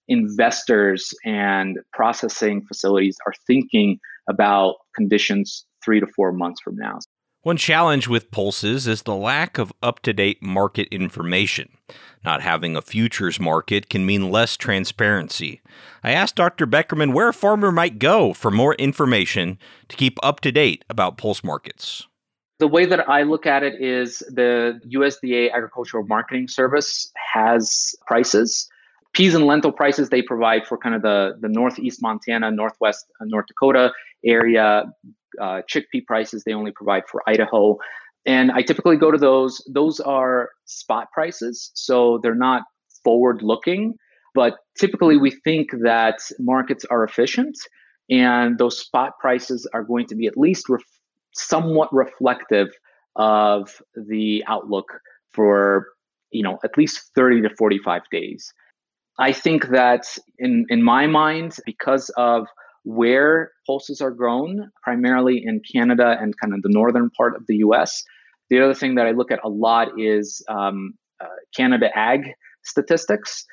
investors 0.08 1.12
and 1.24 1.78
processing 1.92 2.64
facilities 2.66 3.16
are 3.26 3.34
thinking 3.46 3.98
about 4.28 4.76
conditions 4.96 5.66
three 5.84 6.00
to 6.00 6.06
four 6.16 6.32
months 6.32 6.60
from 6.62 6.76
now. 6.76 6.98
One 7.42 7.56
challenge 7.56 8.08
with 8.08 8.30
pulses 8.30 8.88
is 8.88 9.02
the 9.02 9.14
lack 9.14 9.58
of 9.58 9.72
up 9.82 10.00
to 10.00 10.12
date 10.12 10.42
market 10.42 10.88
information. 10.88 11.68
Not 12.24 12.42
having 12.42 12.74
a 12.74 12.82
futures 12.82 13.38
market 13.38 13.88
can 13.88 14.04
mean 14.04 14.30
less 14.30 14.56
transparency. 14.56 15.60
I 16.02 16.10
asked 16.10 16.34
Dr. 16.34 16.66
Bekkerman 16.66 17.14
where 17.14 17.28
a 17.28 17.32
farmer 17.32 17.70
might 17.70 18.00
go 18.00 18.32
for 18.32 18.50
more 18.50 18.74
information 18.74 19.58
to 19.88 19.96
keep 19.96 20.18
up 20.22 20.40
to 20.40 20.52
date 20.52 20.84
about 20.90 21.16
pulse 21.16 21.44
markets. 21.44 22.08
The 22.58 22.66
way 22.66 22.86
that 22.86 23.08
I 23.08 23.22
look 23.22 23.46
at 23.46 23.62
it 23.62 23.80
is 23.80 24.18
the 24.30 24.80
USDA 24.92 25.52
Agricultural 25.52 26.06
Marketing 26.06 26.48
Service 26.48 27.12
has 27.32 27.94
prices 28.04 28.68
peas 29.14 29.34
and 29.34 29.46
lentil 29.46 29.72
prices 29.72 30.10
they 30.10 30.22
provide 30.22 30.66
for 30.66 30.78
kind 30.78 30.94
of 30.94 31.02
the, 31.02 31.36
the 31.40 31.48
northeast 31.48 32.00
Montana, 32.02 32.50
northwest 32.50 33.06
uh, 33.20 33.24
North 33.26 33.46
Dakota 33.46 33.92
area. 34.24 34.84
Uh, 35.40 35.62
chickpea 35.70 36.04
prices 36.06 36.42
they 36.44 36.52
only 36.52 36.72
provide 36.72 37.02
for 37.10 37.22
Idaho. 37.28 37.76
And 38.26 38.50
I 38.52 38.62
typically 38.62 38.96
go 38.96 39.10
to 39.10 39.18
those. 39.18 39.62
Those 39.72 40.00
are 40.00 40.50
spot 40.66 41.08
prices, 41.12 41.70
so 41.74 42.18
they're 42.22 42.34
not 42.34 42.62
forward 43.04 43.42
looking. 43.42 43.94
But 44.34 44.54
typically, 44.78 45.16
we 45.16 45.30
think 45.30 45.70
that 45.82 46.18
markets 46.38 46.84
are 46.90 47.04
efficient, 47.04 47.56
and 48.10 48.58
those 48.58 48.78
spot 48.78 49.12
prices 49.20 49.68
are 49.72 49.82
going 49.82 50.06
to 50.08 50.14
be 50.14 50.26
at 50.26 50.36
least 50.36 50.68
ref- 50.68 50.82
somewhat 51.34 51.88
reflective 51.92 52.68
of 53.16 53.80
the 53.94 54.44
outlook 54.46 54.86
for 55.32 55.86
you 56.30 56.42
know 56.42 56.58
at 56.64 56.76
least 56.76 57.10
30 57.14 57.42
to 57.42 57.50
45 57.56 58.02
days 58.10 58.52
I 59.18 59.32
think 59.32 59.68
that 59.68 60.04
in, 60.38 60.66
in 60.68 60.82
my 60.82 61.06
mind, 61.06 61.56
because 61.66 62.10
of 62.16 62.46
where 62.88 63.52
pulses 63.66 64.00
are 64.00 64.10
grown, 64.10 64.70
primarily 64.82 65.42
in 65.44 65.60
Canada 65.70 66.16
and 66.18 66.32
kind 66.40 66.54
of 66.54 66.62
the 66.62 66.70
northern 66.70 67.10
part 67.10 67.36
of 67.36 67.46
the 67.46 67.56
US, 67.56 68.02
the 68.48 68.58
other 68.60 68.72
thing 68.72 68.94
that 68.94 69.06
I 69.06 69.10
look 69.10 69.30
at 69.30 69.40
a 69.44 69.48
lot 69.50 69.88
is 70.00 70.42
um, 70.48 70.94
uh, 71.20 71.26
Canada 71.54 71.90
Ag 71.94 72.22
statistics. 72.64 73.44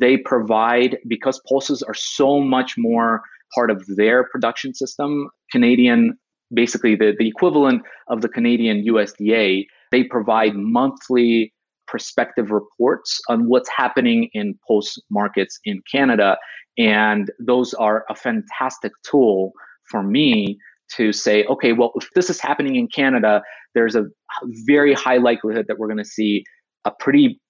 They 0.00 0.16
provide, 0.16 0.98
because 1.06 1.40
pulses 1.48 1.84
are 1.84 1.94
so 1.94 2.40
much 2.40 2.74
more 2.76 3.22
part 3.54 3.70
of 3.70 3.84
their 3.96 4.24
production 4.24 4.74
system, 4.74 5.28
Canadian, 5.52 6.18
basically 6.52 6.96
the, 6.96 7.14
the 7.16 7.28
equivalent 7.28 7.82
of 8.08 8.22
the 8.22 8.28
Canadian 8.28 8.84
USDA, 8.84 9.66
they 9.92 10.02
provide 10.02 10.56
monthly 10.56 11.52
prospective 11.90 12.50
reports 12.52 13.20
on 13.28 13.48
what's 13.48 13.68
happening 13.68 14.30
in 14.32 14.58
pulse 14.66 14.96
markets 15.10 15.58
in 15.64 15.82
Canada. 15.90 16.38
And 16.78 17.30
those 17.40 17.74
are 17.74 18.04
a 18.08 18.14
fantastic 18.14 18.92
tool 19.04 19.52
for 19.90 20.02
me 20.02 20.56
to 20.96 21.12
say, 21.12 21.44
okay, 21.44 21.72
well, 21.72 21.92
if 21.96 22.08
this 22.14 22.30
is 22.30 22.40
happening 22.40 22.76
in 22.76 22.86
Canada, 22.86 23.42
there's 23.74 23.96
a 23.96 24.04
very 24.66 24.94
high 24.94 25.18
likelihood 25.18 25.66
that 25.68 25.78
we're 25.78 25.88
going 25.88 25.98
to 25.98 26.04
see 26.04 26.44
a 26.84 26.90
pretty 26.90 27.40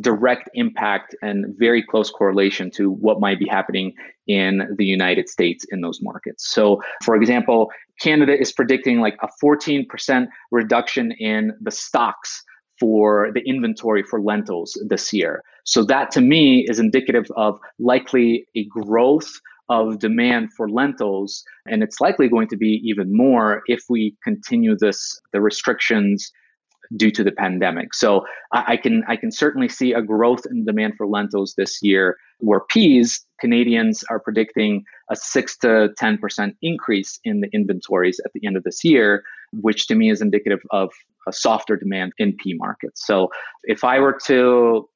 direct 0.00 0.48
impact 0.54 1.16
and 1.22 1.46
very 1.58 1.82
close 1.82 2.10
correlation 2.10 2.70
to 2.70 2.90
what 2.90 3.20
might 3.20 3.38
be 3.38 3.48
happening 3.48 3.92
in 4.26 4.68
the 4.76 4.84
United 4.84 5.28
States 5.28 5.64
in 5.70 5.80
those 5.80 6.00
markets. 6.02 6.48
So, 6.48 6.80
for 7.04 7.16
example, 7.16 7.70
Canada 8.00 8.38
is 8.38 8.52
predicting 8.52 9.00
like 9.00 9.16
a 9.22 9.28
14% 9.42 10.28
reduction 10.52 11.12
in 11.12 11.52
the 11.60 11.70
stocks 11.70 12.44
for 12.78 13.30
the 13.34 13.40
inventory 13.40 14.02
for 14.02 14.20
lentils 14.20 14.80
this 14.88 15.12
year. 15.12 15.42
So 15.64 15.84
that 15.84 16.10
to 16.12 16.20
me 16.20 16.64
is 16.68 16.78
indicative 16.78 17.26
of 17.36 17.58
likely 17.78 18.46
a 18.56 18.64
growth 18.64 19.30
of 19.68 19.98
demand 19.98 20.50
for 20.56 20.68
lentils 20.68 21.44
and 21.66 21.82
it's 21.82 22.00
likely 22.00 22.28
going 22.28 22.48
to 22.48 22.56
be 22.56 22.80
even 22.84 23.14
more 23.14 23.62
if 23.66 23.84
we 23.88 24.16
continue 24.24 24.74
this 24.78 25.20
the 25.32 25.40
restrictions 25.40 26.32
due 26.96 27.10
to 27.10 27.22
the 27.22 27.32
pandemic. 27.32 27.94
So 27.94 28.24
I, 28.52 28.76
can 28.76 29.04
I 29.08 29.16
can 29.16 29.30
certainly 29.30 29.68
see 29.68 29.92
a 29.92 30.00
growth 30.00 30.46
in 30.50 30.64
demand 30.64 30.94
for 30.96 31.06
lentils 31.06 31.54
this 31.56 31.82
year 31.82 32.16
where 32.38 32.60
peas 32.60 33.24
Canadians 33.40 34.04
are 34.10 34.18
predicting 34.18 34.84
a 35.10 35.16
6 35.16 35.58
to 35.58 35.90
10% 36.00 36.54
increase 36.62 37.20
in 37.24 37.40
the 37.40 37.48
inventories 37.52 38.20
at 38.24 38.32
the 38.32 38.46
end 38.46 38.56
of 38.56 38.64
this 38.64 38.84
year, 38.84 39.22
which 39.52 39.86
to 39.88 39.94
me 39.94 40.10
is 40.10 40.22
indicative 40.22 40.60
of 40.70 40.90
a 41.28 41.32
softer 41.32 41.76
demand 41.76 42.12
in 42.18 42.34
pea 42.42 42.54
markets. 42.54 43.06
So 43.06 43.28
if 43.64 43.84
I 43.84 44.00
were 44.00 44.18
to 44.26 44.88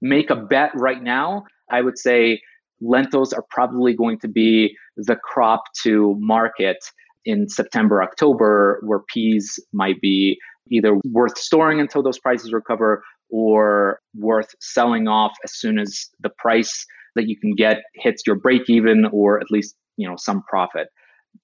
make 0.00 0.30
a 0.30 0.36
bet 0.36 0.70
right 0.74 1.02
now, 1.02 1.44
I 1.70 1.82
would 1.82 1.98
say 1.98 2.40
lentils 2.80 3.32
are 3.32 3.44
probably 3.50 3.94
going 3.94 4.18
to 4.20 4.28
be 4.28 4.76
the 4.96 5.16
crop 5.16 5.64
to 5.82 6.16
market 6.18 6.78
in 7.24 7.48
September, 7.48 8.02
October, 8.02 8.80
where 8.82 9.00
peas 9.12 9.58
might 9.72 10.00
be 10.00 10.38
either 10.70 10.98
worth 11.10 11.36
storing 11.36 11.80
until 11.80 12.02
those 12.02 12.18
prices 12.18 12.52
recover 12.52 13.02
or 13.28 14.00
worth 14.14 14.54
selling 14.60 15.08
off 15.08 15.32
as 15.44 15.52
soon 15.54 15.78
as 15.78 16.08
the 16.20 16.30
price 16.30 16.86
that 17.16 17.28
you 17.28 17.38
can 17.38 17.54
get 17.54 17.78
hits 17.94 18.22
your 18.26 18.36
break 18.36 18.62
even 18.68 19.06
or 19.12 19.40
at 19.40 19.50
least 19.50 19.76
you 19.96 20.08
know 20.08 20.16
some 20.16 20.42
profit 20.48 20.88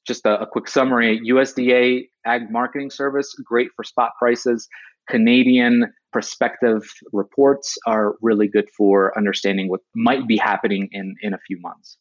just 0.07 0.25
a, 0.26 0.40
a, 0.40 0.47
quick 0.47 0.69
summary 0.69 1.21
USDA 1.28 2.09
Ag 2.25 2.50
Marketing 2.50 2.90
Service, 2.90 3.35
great 3.45 3.69
for 3.75 3.85
spot 3.85 4.12
prices. 4.19 4.69
Canadian 5.09 5.93
prospective 6.12 6.83
reports 7.12 7.76
are 7.87 8.14
really 8.21 8.49
good 8.49 8.69
for 8.76 9.16
understanding 9.16 9.69
what 9.69 9.81
might 9.95 10.26
be 10.26 10.37
happening 10.37 10.88
in, 10.93 11.14
in 11.23 11.33
a 11.35 11.38
few 11.47 11.61
months. 11.61 11.99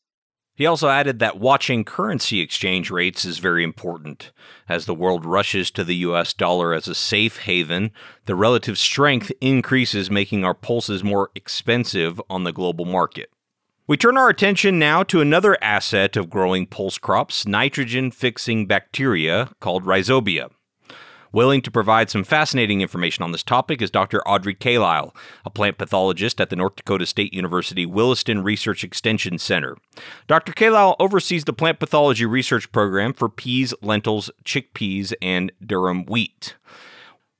He 0.55 0.65
also 0.65 0.87
added 0.87 1.19
that 1.19 1.37
watching 1.37 1.83
currency 1.83 2.39
exchange 2.39 2.89
rates 2.89 3.25
is 3.25 3.39
very 3.39 3.61
important. 3.61 4.31
As 4.69 4.85
the 4.85 4.95
world 4.95 5.25
rushes 5.25 5.69
to 5.71 5.83
the 5.83 5.97
US 5.97 6.33
dollar 6.33 6.73
as 6.73 6.87
a 6.87 6.95
safe 6.95 7.39
haven, 7.39 7.91
the 8.25 8.35
relative 8.35 8.77
strength 8.77 9.33
increases, 9.41 10.09
making 10.09 10.45
our 10.45 10.53
pulses 10.53 11.03
more 11.03 11.29
expensive 11.35 12.21
on 12.29 12.45
the 12.45 12.53
global 12.53 12.85
market. 12.85 13.29
We 13.87 13.97
turn 13.97 14.17
our 14.17 14.29
attention 14.29 14.79
now 14.79 15.03
to 15.03 15.21
another 15.21 15.63
asset 15.63 16.17
of 16.17 16.27
growing 16.27 16.65
pulse 16.65 16.97
crops, 16.97 17.45
nitrogen 17.45 18.09
fixing 18.09 18.65
bacteria 18.65 19.51
called 19.59 19.85
rhizobia. 19.85 20.49
Willing 21.31 21.61
to 21.61 21.69
provide 21.69 22.09
some 22.09 22.23
fascinating 22.23 22.81
information 22.81 23.23
on 23.23 23.31
this 23.31 23.43
topic 23.43 23.83
is 23.83 23.91
Dr. 23.91 24.27
Audrey 24.27 24.55
Kalil, 24.55 25.15
a 25.45 25.51
plant 25.51 25.77
pathologist 25.77 26.41
at 26.41 26.49
the 26.49 26.55
North 26.55 26.77
Dakota 26.77 27.05
State 27.05 27.31
University 27.31 27.85
Williston 27.85 28.43
Research 28.43 28.83
Extension 28.83 29.37
Center. 29.37 29.77
Dr. 30.25 30.53
Kalil 30.53 30.95
oversees 30.99 31.43
the 31.45 31.53
plant 31.53 31.77
pathology 31.77 32.25
research 32.25 32.71
program 32.71 33.13
for 33.13 33.29
peas, 33.29 33.71
lentils, 33.83 34.31
chickpeas, 34.43 35.13
and 35.21 35.51
durum 35.63 36.09
wheat. 36.09 36.55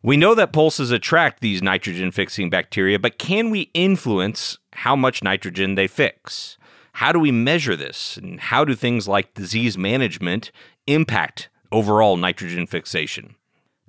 We 0.04 0.18
know 0.18 0.36
that 0.36 0.54
pulses 0.54 0.92
attract 0.92 1.42
these 1.42 1.64
nitrogen 1.64 2.12
fixing 2.12 2.52
bacteria, 2.52 3.00
but 3.00 3.18
can 3.18 3.50
we 3.50 3.72
influence 3.74 4.60
how 4.76 4.96
much 4.96 5.24
nitrogen 5.24 5.76
they 5.76 5.88
fix? 5.88 6.58
How 6.94 7.12
do 7.12 7.20
we 7.20 7.32
measure 7.32 7.76
this? 7.76 8.18
And 8.18 8.40
how 8.40 8.64
do 8.64 8.76
things 8.76 9.08
like 9.08 9.34
disease 9.34 9.78
management 9.78 10.52
impact 10.88 11.50
overall 11.72 12.18
nitrogen 12.18 12.68
fixation? 12.68 13.36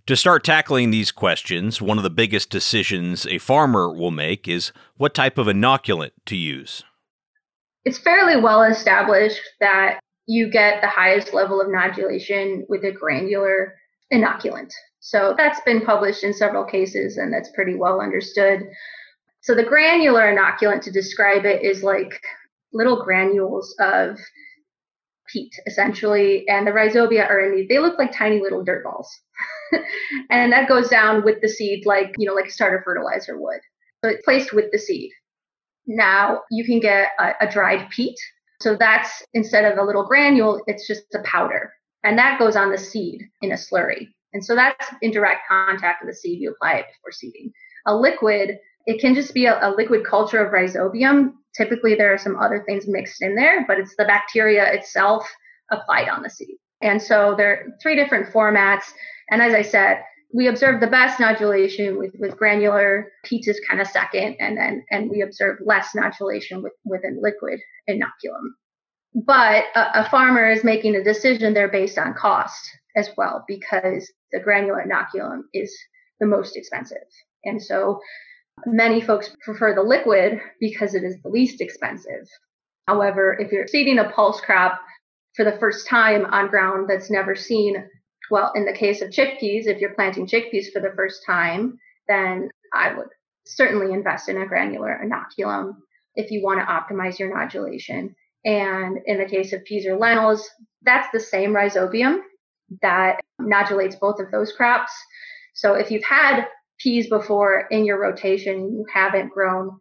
To 0.06 0.16
start 0.16 0.44
tackling 0.44 0.90
these 0.90 1.10
questions, 1.10 1.82
one 1.82 1.98
of 1.98 2.04
the 2.04 2.10
biggest 2.10 2.48
decisions 2.50 3.26
a 3.26 3.38
farmer 3.38 3.92
will 3.92 4.12
make 4.12 4.46
is 4.46 4.72
what 4.96 5.14
type 5.14 5.36
of 5.36 5.48
inoculant 5.48 6.12
to 6.26 6.36
use. 6.36 6.84
It's 7.84 7.98
fairly 7.98 8.40
well 8.40 8.62
established 8.62 9.40
that 9.60 9.98
you 10.26 10.50
get 10.50 10.80
the 10.80 10.88
highest 10.88 11.34
level 11.34 11.60
of 11.60 11.68
nodulation 11.68 12.62
with 12.68 12.84
a 12.84 12.92
granular 12.92 13.74
inoculant. 14.12 14.70
So 15.00 15.34
that's 15.36 15.60
been 15.60 15.84
published 15.84 16.24
in 16.24 16.32
several 16.32 16.64
cases 16.64 17.16
and 17.16 17.32
that's 17.32 17.50
pretty 17.50 17.74
well 17.74 18.00
understood. 18.00 18.62
So 19.46 19.54
the 19.54 19.62
granular 19.62 20.22
inoculant 20.22 20.82
to 20.82 20.90
describe 20.90 21.44
it 21.44 21.62
is 21.62 21.84
like 21.84 22.20
little 22.72 23.04
granules 23.04 23.76
of 23.78 24.18
peat 25.32 25.52
essentially 25.68 26.44
and 26.48 26.66
the 26.66 26.72
rhizobia 26.72 27.28
are 27.30 27.40
in 27.40 27.54
these 27.54 27.68
they 27.68 27.78
look 27.78 27.96
like 27.96 28.10
tiny 28.12 28.40
little 28.40 28.64
dirt 28.64 28.82
balls 28.84 29.08
and 30.30 30.52
that 30.52 30.68
goes 30.68 30.88
down 30.88 31.24
with 31.24 31.40
the 31.40 31.48
seed 31.48 31.84
like 31.84 32.12
you 32.16 32.26
know 32.26 32.34
like 32.34 32.46
a 32.46 32.50
starter 32.50 32.80
fertilizer 32.84 33.36
would 33.36 33.60
so 34.04 34.10
it's 34.10 34.24
placed 34.24 34.52
with 34.52 34.66
the 34.70 34.78
seed 34.78 35.10
now 35.86 36.42
you 36.52 36.64
can 36.64 36.78
get 36.78 37.08
a, 37.18 37.32
a 37.40 37.50
dried 37.50 37.88
peat 37.90 38.14
so 38.60 38.76
that's 38.76 39.24
instead 39.34 39.64
of 39.64 39.78
a 39.78 39.82
little 39.82 40.06
granule 40.06 40.62
it's 40.68 40.86
just 40.86 41.12
a 41.12 41.22
powder 41.24 41.72
and 42.04 42.16
that 42.16 42.38
goes 42.38 42.54
on 42.54 42.70
the 42.70 42.78
seed 42.78 43.22
in 43.42 43.50
a 43.50 43.56
slurry 43.56 44.06
and 44.36 44.44
so 44.44 44.54
that's 44.54 44.92
in 45.00 45.12
direct 45.12 45.48
contact 45.48 46.02
with 46.04 46.12
the 46.12 46.14
seed. 46.14 46.40
You 46.42 46.50
apply 46.50 46.74
it 46.74 46.86
before 46.92 47.10
seeding. 47.10 47.52
A 47.86 47.96
liquid, 47.96 48.58
it 48.86 49.00
can 49.00 49.14
just 49.14 49.34
be 49.34 49.46
a, 49.46 49.58
a 49.68 49.74
liquid 49.74 50.04
culture 50.04 50.44
of 50.44 50.52
rhizobium. 50.52 51.32
Typically, 51.56 51.94
there 51.94 52.12
are 52.12 52.18
some 52.18 52.36
other 52.36 52.62
things 52.66 52.86
mixed 52.86 53.22
in 53.22 53.34
there, 53.34 53.64
but 53.66 53.78
it's 53.78 53.96
the 53.96 54.04
bacteria 54.04 54.72
itself 54.72 55.28
applied 55.70 56.08
on 56.08 56.22
the 56.22 56.30
seed. 56.30 56.56
And 56.82 57.02
so 57.02 57.34
there 57.36 57.50
are 57.50 57.66
three 57.82 57.96
different 57.96 58.32
formats. 58.32 58.84
And 59.30 59.42
as 59.42 59.54
I 59.54 59.62
said, 59.62 60.02
we 60.32 60.48
observe 60.48 60.80
the 60.80 60.86
best 60.86 61.18
nodulation 61.18 61.98
with, 61.98 62.12
with 62.18 62.36
granular. 62.36 63.10
Peat 63.24 63.48
is 63.48 63.60
kind 63.68 63.80
of 63.80 63.86
second, 63.86 64.36
and 64.38 64.56
then 64.56 64.84
and 64.90 65.10
we 65.10 65.22
observe 65.22 65.58
less 65.64 65.88
nodulation 65.96 66.62
with, 66.62 66.72
with 66.84 67.02
a 67.04 67.18
liquid 67.20 67.60
inoculum. 67.88 68.50
But 69.14 69.64
a, 69.74 70.00
a 70.00 70.10
farmer 70.10 70.50
is 70.50 70.62
making 70.62 70.94
a 70.94 71.02
decision 71.02 71.54
there 71.54 71.68
based 71.68 71.96
on 71.96 72.14
cost 72.14 72.60
as 72.96 73.10
well 73.16 73.44
because 73.48 74.12
the 74.32 74.40
granular 74.40 74.84
inoculum 74.86 75.42
is 75.54 75.74
the 76.20 76.26
most 76.26 76.56
expensive. 76.56 76.98
And 77.44 77.62
so 77.62 78.00
many 78.64 79.00
folks 79.00 79.34
prefer 79.44 79.74
the 79.74 79.82
liquid 79.82 80.40
because 80.60 80.94
it 80.94 81.04
is 81.04 81.20
the 81.22 81.28
least 81.28 81.60
expensive. 81.60 82.28
However, 82.86 83.36
if 83.38 83.52
you're 83.52 83.66
seeding 83.66 83.98
a 83.98 84.10
pulse 84.10 84.40
crop 84.40 84.80
for 85.34 85.44
the 85.44 85.58
first 85.58 85.86
time 85.88 86.24
on 86.26 86.48
ground 86.48 86.88
that's 86.88 87.10
never 87.10 87.34
seen, 87.34 87.88
well, 88.30 88.52
in 88.54 88.64
the 88.64 88.72
case 88.72 89.02
of 89.02 89.10
chickpeas, 89.10 89.66
if 89.66 89.80
you're 89.80 89.94
planting 89.94 90.26
chickpeas 90.26 90.72
for 90.72 90.80
the 90.80 90.94
first 90.96 91.22
time, 91.26 91.78
then 92.08 92.48
I 92.72 92.94
would 92.94 93.08
certainly 93.44 93.92
invest 93.92 94.28
in 94.28 94.40
a 94.40 94.46
granular 94.46 94.98
inoculum 95.04 95.74
if 96.14 96.30
you 96.30 96.42
want 96.42 96.60
to 96.60 96.66
optimize 96.66 97.18
your 97.18 97.34
nodulation. 97.34 98.14
And 98.44 98.98
in 99.06 99.18
the 99.18 99.26
case 99.26 99.52
of 99.52 99.64
peas 99.64 99.86
or 99.86 99.96
lentils, 99.96 100.48
that's 100.82 101.08
the 101.12 101.20
same 101.20 101.52
rhizobium 101.52 102.20
that 102.82 103.20
nodulates 103.40 103.98
both 103.98 104.20
of 104.20 104.30
those 104.30 104.52
crops. 104.52 104.92
So 105.54 105.74
if 105.74 105.90
you've 105.90 106.04
had 106.04 106.46
peas 106.78 107.08
before 107.08 107.66
in 107.70 107.84
your 107.84 108.00
rotation, 108.00 108.72
you 108.72 108.84
haven't 108.92 109.32
grown 109.32 109.78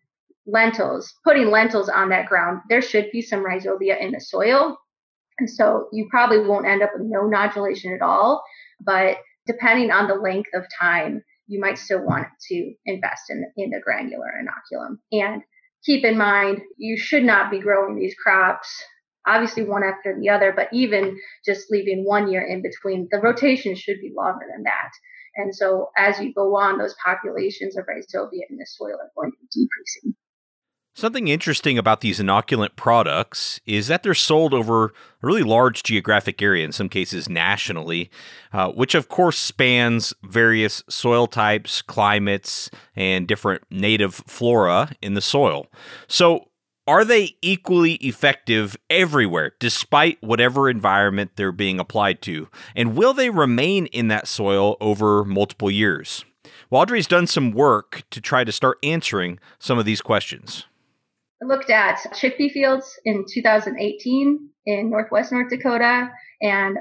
lentils, 0.47 1.13
putting 1.23 1.49
lentils 1.49 1.89
on 1.89 2.09
that 2.09 2.27
ground, 2.27 2.61
there 2.69 2.81
should 2.81 3.09
be 3.11 3.21
some 3.21 3.43
rhizobia 3.43 3.99
in 3.99 4.11
the 4.11 4.19
soil. 4.19 4.77
And 5.39 5.49
so 5.49 5.89
you 5.91 6.07
probably 6.09 6.39
won't 6.39 6.67
end 6.67 6.81
up 6.81 6.91
with 6.93 7.07
no 7.07 7.23
nodulation 7.23 7.93
at 7.93 8.01
all. 8.01 8.43
But 8.79 9.17
depending 9.47 9.91
on 9.91 10.07
the 10.07 10.15
length 10.15 10.49
of 10.53 10.65
time, 10.79 11.23
you 11.47 11.59
might 11.59 11.77
still 11.77 12.03
want 12.03 12.27
to 12.49 12.73
invest 12.85 13.23
in, 13.29 13.45
in 13.57 13.71
the 13.71 13.79
granular 13.79 14.31
inoculum. 14.41 14.97
And 15.11 15.41
keep 15.83 16.05
in 16.05 16.17
mind, 16.17 16.61
you 16.77 16.97
should 16.97 17.23
not 17.23 17.51
be 17.51 17.59
growing 17.59 17.95
these 17.95 18.15
crops 18.15 18.83
obviously 19.27 19.63
one 19.63 19.83
after 19.83 20.17
the 20.19 20.29
other, 20.29 20.53
but 20.55 20.69
even 20.71 21.17
just 21.45 21.71
leaving 21.71 22.05
one 22.05 22.31
year 22.31 22.41
in 22.41 22.61
between, 22.61 23.07
the 23.11 23.19
rotation 23.19 23.75
should 23.75 23.99
be 23.99 24.13
longer 24.15 24.45
than 24.51 24.63
that. 24.63 24.91
And 25.35 25.53
so 25.55 25.89
as 25.97 26.19
you 26.19 26.33
go 26.33 26.55
on, 26.55 26.77
those 26.77 26.95
populations 27.03 27.77
of 27.77 27.85
rhizobia 27.85 28.41
in 28.49 28.57
the 28.57 28.65
soil 28.65 28.93
are 28.93 29.11
going 29.15 29.31
to 29.31 29.37
be 29.41 29.47
decreasing. 29.47 30.15
Something 30.97 31.27
interesting 31.27 31.77
about 31.77 31.99
these 31.99 32.21
inoculant 32.21 32.77
products 32.77 33.59
is 33.65 33.87
that 33.87 34.01
they're 34.01 34.13
sold 34.13 34.53
over 34.53 34.85
a 34.85 34.91
really 35.21 35.43
large 35.43 35.83
geographic 35.83 36.41
area, 36.41 36.63
in 36.63 36.71
some 36.71 36.87
cases 36.87 37.27
nationally, 37.27 38.09
uh, 38.53 38.71
which 38.71 38.95
of 38.95 39.09
course 39.09 39.37
spans 39.37 40.13
various 40.23 40.83
soil 40.87 41.27
types, 41.27 41.81
climates, 41.81 42.69
and 42.95 43.27
different 43.27 43.63
native 43.69 44.15
flora 44.15 44.89
in 45.01 45.15
the 45.15 45.21
soil. 45.21 45.67
So, 46.07 46.45
are 46.87 47.03
they 47.03 47.35
equally 47.41 47.93
effective 47.95 48.77
everywhere, 48.89 49.53
despite 49.59 50.21
whatever 50.21 50.69
environment 50.69 51.31
they're 51.35 51.51
being 51.51 51.79
applied 51.79 52.21
to? 52.23 52.47
And 52.75 52.95
will 52.95 53.13
they 53.13 53.29
remain 53.29 53.87
in 53.87 54.07
that 54.09 54.27
soil 54.27 54.77
over 54.79 55.25
multiple 55.25 55.71
years? 55.71 56.25
Well, 56.69 56.81
Audrey's 56.81 57.07
done 57.07 57.27
some 57.27 57.51
work 57.51 58.03
to 58.11 58.21
try 58.21 58.43
to 58.43 58.51
start 58.51 58.77
answering 58.83 59.39
some 59.59 59.79
of 59.79 59.85
these 59.85 60.01
questions. 60.01 60.65
I 61.41 61.45
looked 61.45 61.69
at 61.69 61.97
chickpea 62.13 62.51
fields 62.51 62.99
in 63.03 63.25
2018 63.27 64.49
in 64.65 64.89
Northwest 64.89 65.31
North 65.31 65.49
Dakota, 65.49 66.09
and 66.41 66.77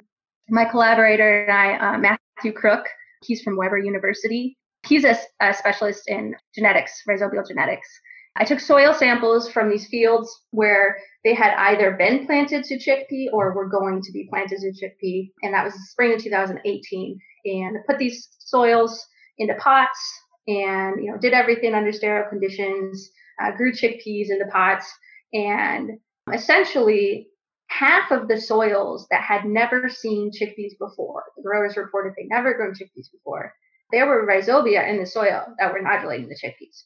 my 0.48 0.64
collaborator 0.64 1.44
and 1.44 1.52
I, 1.52 1.94
uh, 1.94 1.98
Matthew 1.98 2.52
Crook, 2.52 2.84
he's 3.24 3.42
from 3.42 3.56
Weber 3.56 3.78
University. 3.78 4.56
He's 4.86 5.04
a, 5.04 5.16
a 5.40 5.54
specialist 5.54 6.04
in 6.08 6.34
genetics, 6.54 7.02
rhizobial 7.08 7.46
genetics. 7.46 7.88
I 8.36 8.44
took 8.44 8.58
soil 8.58 8.92
samples 8.92 9.48
from 9.50 9.70
these 9.70 9.86
fields 9.86 10.42
where 10.50 10.98
they 11.22 11.34
had 11.34 11.54
either 11.54 11.92
been 11.92 12.26
planted 12.26 12.64
to 12.64 12.78
chickpea 12.78 13.32
or 13.32 13.54
were 13.54 13.68
going 13.68 14.02
to 14.02 14.12
be 14.12 14.26
planted 14.28 14.58
to 14.60 14.72
chickpea, 14.72 15.30
and 15.42 15.54
that 15.54 15.64
was 15.64 15.72
the 15.72 15.86
spring 15.90 16.14
of 16.14 16.22
2018. 16.22 17.20
And 17.46 17.76
put 17.86 17.98
these 17.98 18.28
soils 18.38 19.06
into 19.38 19.54
pots 19.54 19.98
and 20.46 21.02
you 21.02 21.10
know 21.10 21.18
did 21.18 21.32
everything 21.32 21.74
under 21.74 21.92
sterile 21.92 22.28
conditions, 22.28 23.10
uh, 23.40 23.52
grew 23.52 23.72
chickpeas 23.72 24.30
into 24.30 24.46
pots, 24.50 24.92
and 25.32 25.90
essentially 26.32 27.28
half 27.68 28.10
of 28.10 28.28
the 28.28 28.40
soils 28.40 29.06
that 29.10 29.22
had 29.22 29.44
never 29.44 29.88
seen 29.88 30.30
chickpeas 30.30 30.72
before, 30.78 31.24
the 31.36 31.42
growers 31.42 31.76
reported 31.76 32.14
they 32.16 32.26
never 32.26 32.54
grown 32.54 32.72
chickpeas 32.72 33.10
before, 33.12 33.52
there 33.90 34.06
were 34.06 34.26
rhizobia 34.26 34.88
in 34.88 34.98
the 34.98 35.06
soil 35.06 35.44
that 35.58 35.72
were 35.72 35.80
nodulating 35.80 36.28
the 36.28 36.38
chickpeas. 36.42 36.84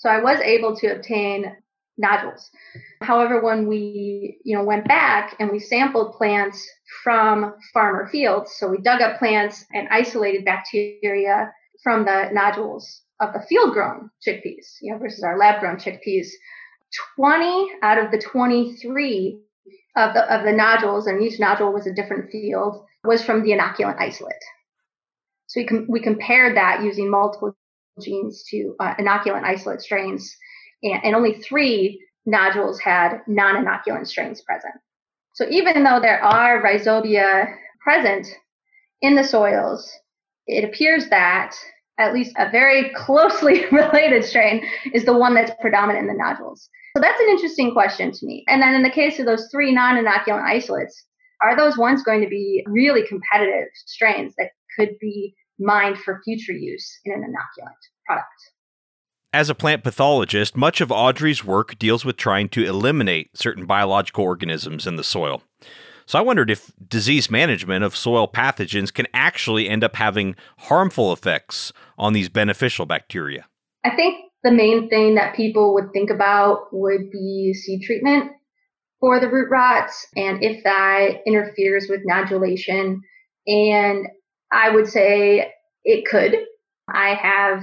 So 0.00 0.08
I 0.08 0.20
was 0.20 0.40
able 0.40 0.74
to 0.76 0.86
obtain 0.88 1.56
nodules. 1.98 2.50
However, 3.02 3.42
when 3.42 3.66
we, 3.68 4.38
you 4.44 4.56
know, 4.56 4.64
went 4.64 4.88
back 4.88 5.36
and 5.38 5.50
we 5.50 5.58
sampled 5.58 6.14
plants 6.14 6.66
from 7.04 7.54
farmer 7.74 8.08
fields, 8.08 8.54
so 8.56 8.66
we 8.66 8.78
dug 8.78 9.02
up 9.02 9.18
plants 9.18 9.66
and 9.74 9.86
isolated 9.90 10.44
bacteria 10.46 11.52
from 11.82 12.06
the 12.06 12.30
nodules 12.32 13.02
of 13.20 13.34
the 13.34 13.42
field 13.46 13.74
grown 13.74 14.10
chickpeas, 14.26 14.76
you 14.80 14.90
know, 14.90 14.98
versus 14.98 15.22
our 15.22 15.36
lab 15.36 15.60
grown 15.60 15.76
chickpeas. 15.76 16.28
20 17.16 17.68
out 17.82 18.02
of 18.02 18.10
the 18.10 18.18
23 18.18 19.38
of 19.96 20.14
the 20.14 20.34
of 20.34 20.44
the 20.44 20.52
nodules, 20.52 21.06
and 21.06 21.22
each 21.22 21.38
nodule 21.38 21.72
was 21.72 21.86
a 21.86 21.92
different 21.92 22.30
field, 22.30 22.84
was 23.04 23.22
from 23.22 23.42
the 23.42 23.50
inoculant 23.50 23.98
isolate. 23.98 24.32
So 25.46 25.60
we 25.60 25.66
com- 25.66 25.86
we 25.88 26.00
compared 26.00 26.56
that 26.56 26.82
using 26.82 27.10
multiple 27.10 27.54
genes 28.00 28.44
to 28.50 28.74
uh, 28.80 28.94
inoculant 28.96 29.44
isolate 29.44 29.80
strains, 29.80 30.34
and, 30.82 31.00
and 31.04 31.14
only 31.14 31.34
three 31.34 32.00
nodules 32.26 32.80
had 32.80 33.20
non-inoculant 33.26 34.06
strains 34.06 34.42
present. 34.42 34.74
So 35.34 35.46
even 35.50 35.82
though 35.84 36.00
there 36.00 36.22
are 36.22 36.62
rhizobia 36.62 37.54
present 37.82 38.26
in 39.00 39.14
the 39.14 39.24
soils, 39.24 39.90
it 40.46 40.64
appears 40.64 41.08
that 41.08 41.54
at 41.98 42.14
least 42.14 42.34
a 42.38 42.50
very 42.50 42.90
closely 42.94 43.64
related 43.72 44.24
strain, 44.24 44.64
is 44.92 45.04
the 45.04 45.16
one 45.16 45.34
that's 45.34 45.52
predominant 45.60 46.08
in 46.08 46.16
the 46.16 46.22
nodules. 46.22 46.68
So 46.96 47.00
that's 47.00 47.20
an 47.20 47.28
interesting 47.28 47.72
question 47.72 48.10
to 48.10 48.26
me. 48.26 48.44
And 48.48 48.60
then 48.60 48.74
in 48.74 48.82
the 48.82 48.90
case 48.90 49.20
of 49.20 49.26
those 49.26 49.48
three 49.52 49.72
non 49.72 50.02
inoculant 50.02 50.42
isolates, 50.42 51.04
are 51.42 51.56
those 51.56 51.78
ones 51.78 52.02
going 52.02 52.20
to 52.20 52.28
be 52.28 52.64
really 52.66 53.06
competitive 53.06 53.68
strains 53.86 54.34
that 54.36 54.50
could 54.76 54.98
be 55.00 55.34
mined 55.60 55.98
for 55.98 56.20
future 56.24 56.52
use 56.52 56.98
in 57.04 57.12
an 57.12 57.20
inoculant 57.20 57.74
product? 58.06 58.26
As 59.32 59.48
a 59.48 59.54
plant 59.54 59.84
pathologist, 59.84 60.56
much 60.56 60.80
of 60.80 60.90
Audrey's 60.90 61.44
work 61.44 61.78
deals 61.78 62.04
with 62.04 62.16
trying 62.16 62.48
to 62.48 62.64
eliminate 62.64 63.36
certain 63.36 63.64
biological 63.64 64.24
organisms 64.24 64.86
in 64.86 64.96
the 64.96 65.04
soil. 65.04 65.42
So 66.04 66.18
I 66.18 66.22
wondered 66.22 66.50
if 66.50 66.72
disease 66.88 67.30
management 67.30 67.84
of 67.84 67.96
soil 67.96 68.26
pathogens 68.26 68.92
can 68.92 69.06
actually 69.14 69.68
end 69.68 69.84
up 69.84 69.94
having 69.94 70.34
harmful 70.58 71.12
effects 71.12 71.72
on 71.96 72.12
these 72.12 72.28
beneficial 72.28 72.86
bacteria. 72.86 73.46
I 73.84 73.94
think 73.94 74.16
the 74.42 74.50
main 74.50 74.88
thing 74.88 75.14
that 75.14 75.36
people 75.36 75.74
would 75.74 75.92
think 75.92 76.10
about 76.10 76.66
would 76.72 77.12
be 77.12 77.54
seed 77.54 77.82
treatment 77.82 78.32
for 78.98 79.20
the 79.20 79.28
root 79.28 79.48
rots 79.50 80.06
and 80.16 80.42
if 80.42 80.64
that 80.64 81.22
interferes 81.24 81.86
with 81.88 82.00
nodulation. 82.04 82.96
And 83.46 84.08
I 84.52 84.70
would 84.70 84.88
say 84.88 85.52
it 85.84 86.06
could. 86.06 86.36
I 86.92 87.14
have 87.14 87.62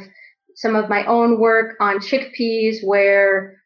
some 0.55 0.75
of 0.75 0.89
my 0.89 1.05
own 1.05 1.39
work 1.39 1.75
on 1.79 1.99
chickpeas 1.99 2.77
where 2.83 3.57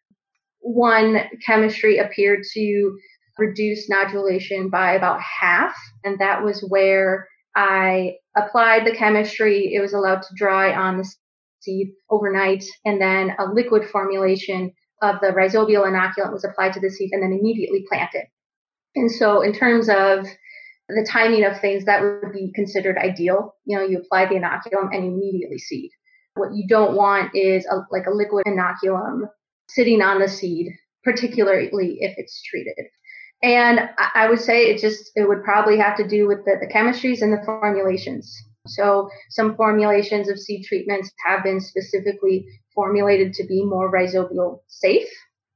one 0.60 1.22
chemistry 1.46 1.98
appeared 1.98 2.44
to 2.54 2.98
reduce 3.38 3.90
nodulation 3.90 4.70
by 4.70 4.94
about 4.94 5.22
half. 5.22 5.76
And 6.04 6.20
that 6.20 6.44
was 6.44 6.62
where 6.70 7.28
I 7.56 8.16
applied 8.36 8.86
the 8.86 8.96
chemistry. 8.96 9.74
It 9.74 9.82
was 9.82 9.94
allowed 9.94 10.22
to 10.22 10.36
dry 10.36 10.74
on 10.74 10.98
the 10.98 11.10
seed 11.60 11.92
overnight. 12.10 12.64
And 12.86 13.02
then 13.02 13.36
a 13.40 13.46
liquid 13.46 13.90
formulation 13.90 14.72
of 15.02 15.16
the 15.22 15.28
rhizobial 15.28 15.86
inoculant 15.86 16.32
was 16.32 16.44
applied 16.44 16.74
to 16.74 16.80
the 16.80 16.90
seed 16.90 17.10
and 17.12 17.24
then 17.24 17.38
immediately 17.38 17.86
planted. 17.90 18.26
And 18.96 19.10
so, 19.10 19.42
in 19.42 19.54
terms 19.54 19.90
of 19.90 20.28
the 20.88 21.08
timing 21.10 21.44
of 21.44 21.60
things, 21.60 21.86
that 21.86 22.02
would 22.02 22.34
be 22.34 22.52
considered 22.54 22.98
ideal. 22.98 23.56
You 23.66 23.78
know, 23.78 23.84
you 23.84 24.00
apply 24.00 24.26
the 24.26 24.36
inoculum 24.36 24.94
and 24.94 25.06
immediately 25.06 25.58
seed. 25.58 25.92
What 26.36 26.54
you 26.54 26.68
don't 26.68 26.96
want 26.96 27.36
is 27.36 27.66
a, 27.66 27.86
like 27.92 28.08
a 28.08 28.12
liquid 28.12 28.46
inoculum 28.46 29.30
sitting 29.70 30.02
on 30.02 30.20
the 30.20 30.28
seed, 30.28 30.72
particularly 31.04 31.98
if 32.00 32.14
it's 32.18 32.42
treated. 32.44 32.88
And 33.44 33.90
I 33.98 34.30
would 34.30 34.40
say 34.40 34.66
it 34.66 34.80
just 34.80 35.12
it 35.16 35.28
would 35.28 35.44
probably 35.44 35.78
have 35.78 35.98
to 35.98 36.08
do 36.08 36.28
with 36.28 36.46
the, 36.46 36.58
the 36.60 36.72
chemistries 36.72 37.22
and 37.22 37.34
the 37.34 37.44
formulations. 37.44 38.36
So 38.68 39.10
some 39.32 39.56
formulations 39.56 40.30
of 40.30 40.40
seed 40.40 40.66
treatments 40.66 41.12
have 41.26 41.44
been 41.44 41.60
specifically 41.60 42.46
formulated 42.76 43.34
to 43.34 43.44
be 43.46 43.66
more 43.66 43.92
rhizobial 43.92 44.60
safe. 44.68 45.10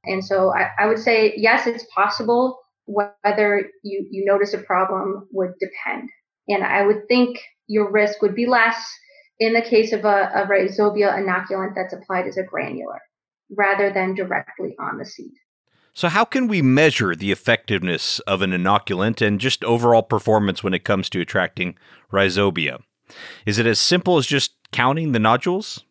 And 0.04 0.24
so 0.24 0.52
I, 0.52 0.70
I 0.78 0.86
would 0.86 0.98
say 0.98 1.34
yes, 1.36 1.68
it's 1.68 1.86
possible. 1.94 2.58
Whether 2.86 3.70
you, 3.82 4.06
you 4.10 4.24
notice 4.24 4.54
a 4.54 4.58
problem 4.58 5.28
would 5.32 5.52
depend. 5.60 6.08
And 6.48 6.62
I 6.64 6.86
would 6.86 7.08
think 7.08 7.38
your 7.66 7.90
risk 7.90 8.22
would 8.22 8.34
be 8.34 8.46
less 8.46 8.76
in 9.38 9.52
the 9.52 9.62
case 9.62 9.92
of 9.92 10.04
a, 10.04 10.30
a 10.34 10.46
rhizobia 10.46 11.18
inoculant 11.18 11.74
that's 11.74 11.92
applied 11.92 12.26
as 12.26 12.36
a 12.36 12.42
granular 12.42 13.00
rather 13.50 13.92
than 13.92 14.14
directly 14.14 14.74
on 14.78 14.98
the 14.98 15.04
seed. 15.04 15.32
So, 15.92 16.08
how 16.08 16.24
can 16.24 16.46
we 16.46 16.60
measure 16.60 17.16
the 17.16 17.32
effectiveness 17.32 18.18
of 18.20 18.42
an 18.42 18.50
inoculant 18.50 19.26
and 19.26 19.40
just 19.40 19.64
overall 19.64 20.02
performance 20.02 20.62
when 20.62 20.74
it 20.74 20.84
comes 20.84 21.08
to 21.10 21.20
attracting 21.20 21.76
rhizobia? 22.12 22.82
Is 23.46 23.58
it 23.58 23.66
as 23.66 23.78
simple 23.78 24.18
as 24.18 24.26
just 24.26 24.52
counting 24.72 25.12
the 25.12 25.18
nodules? 25.18 25.84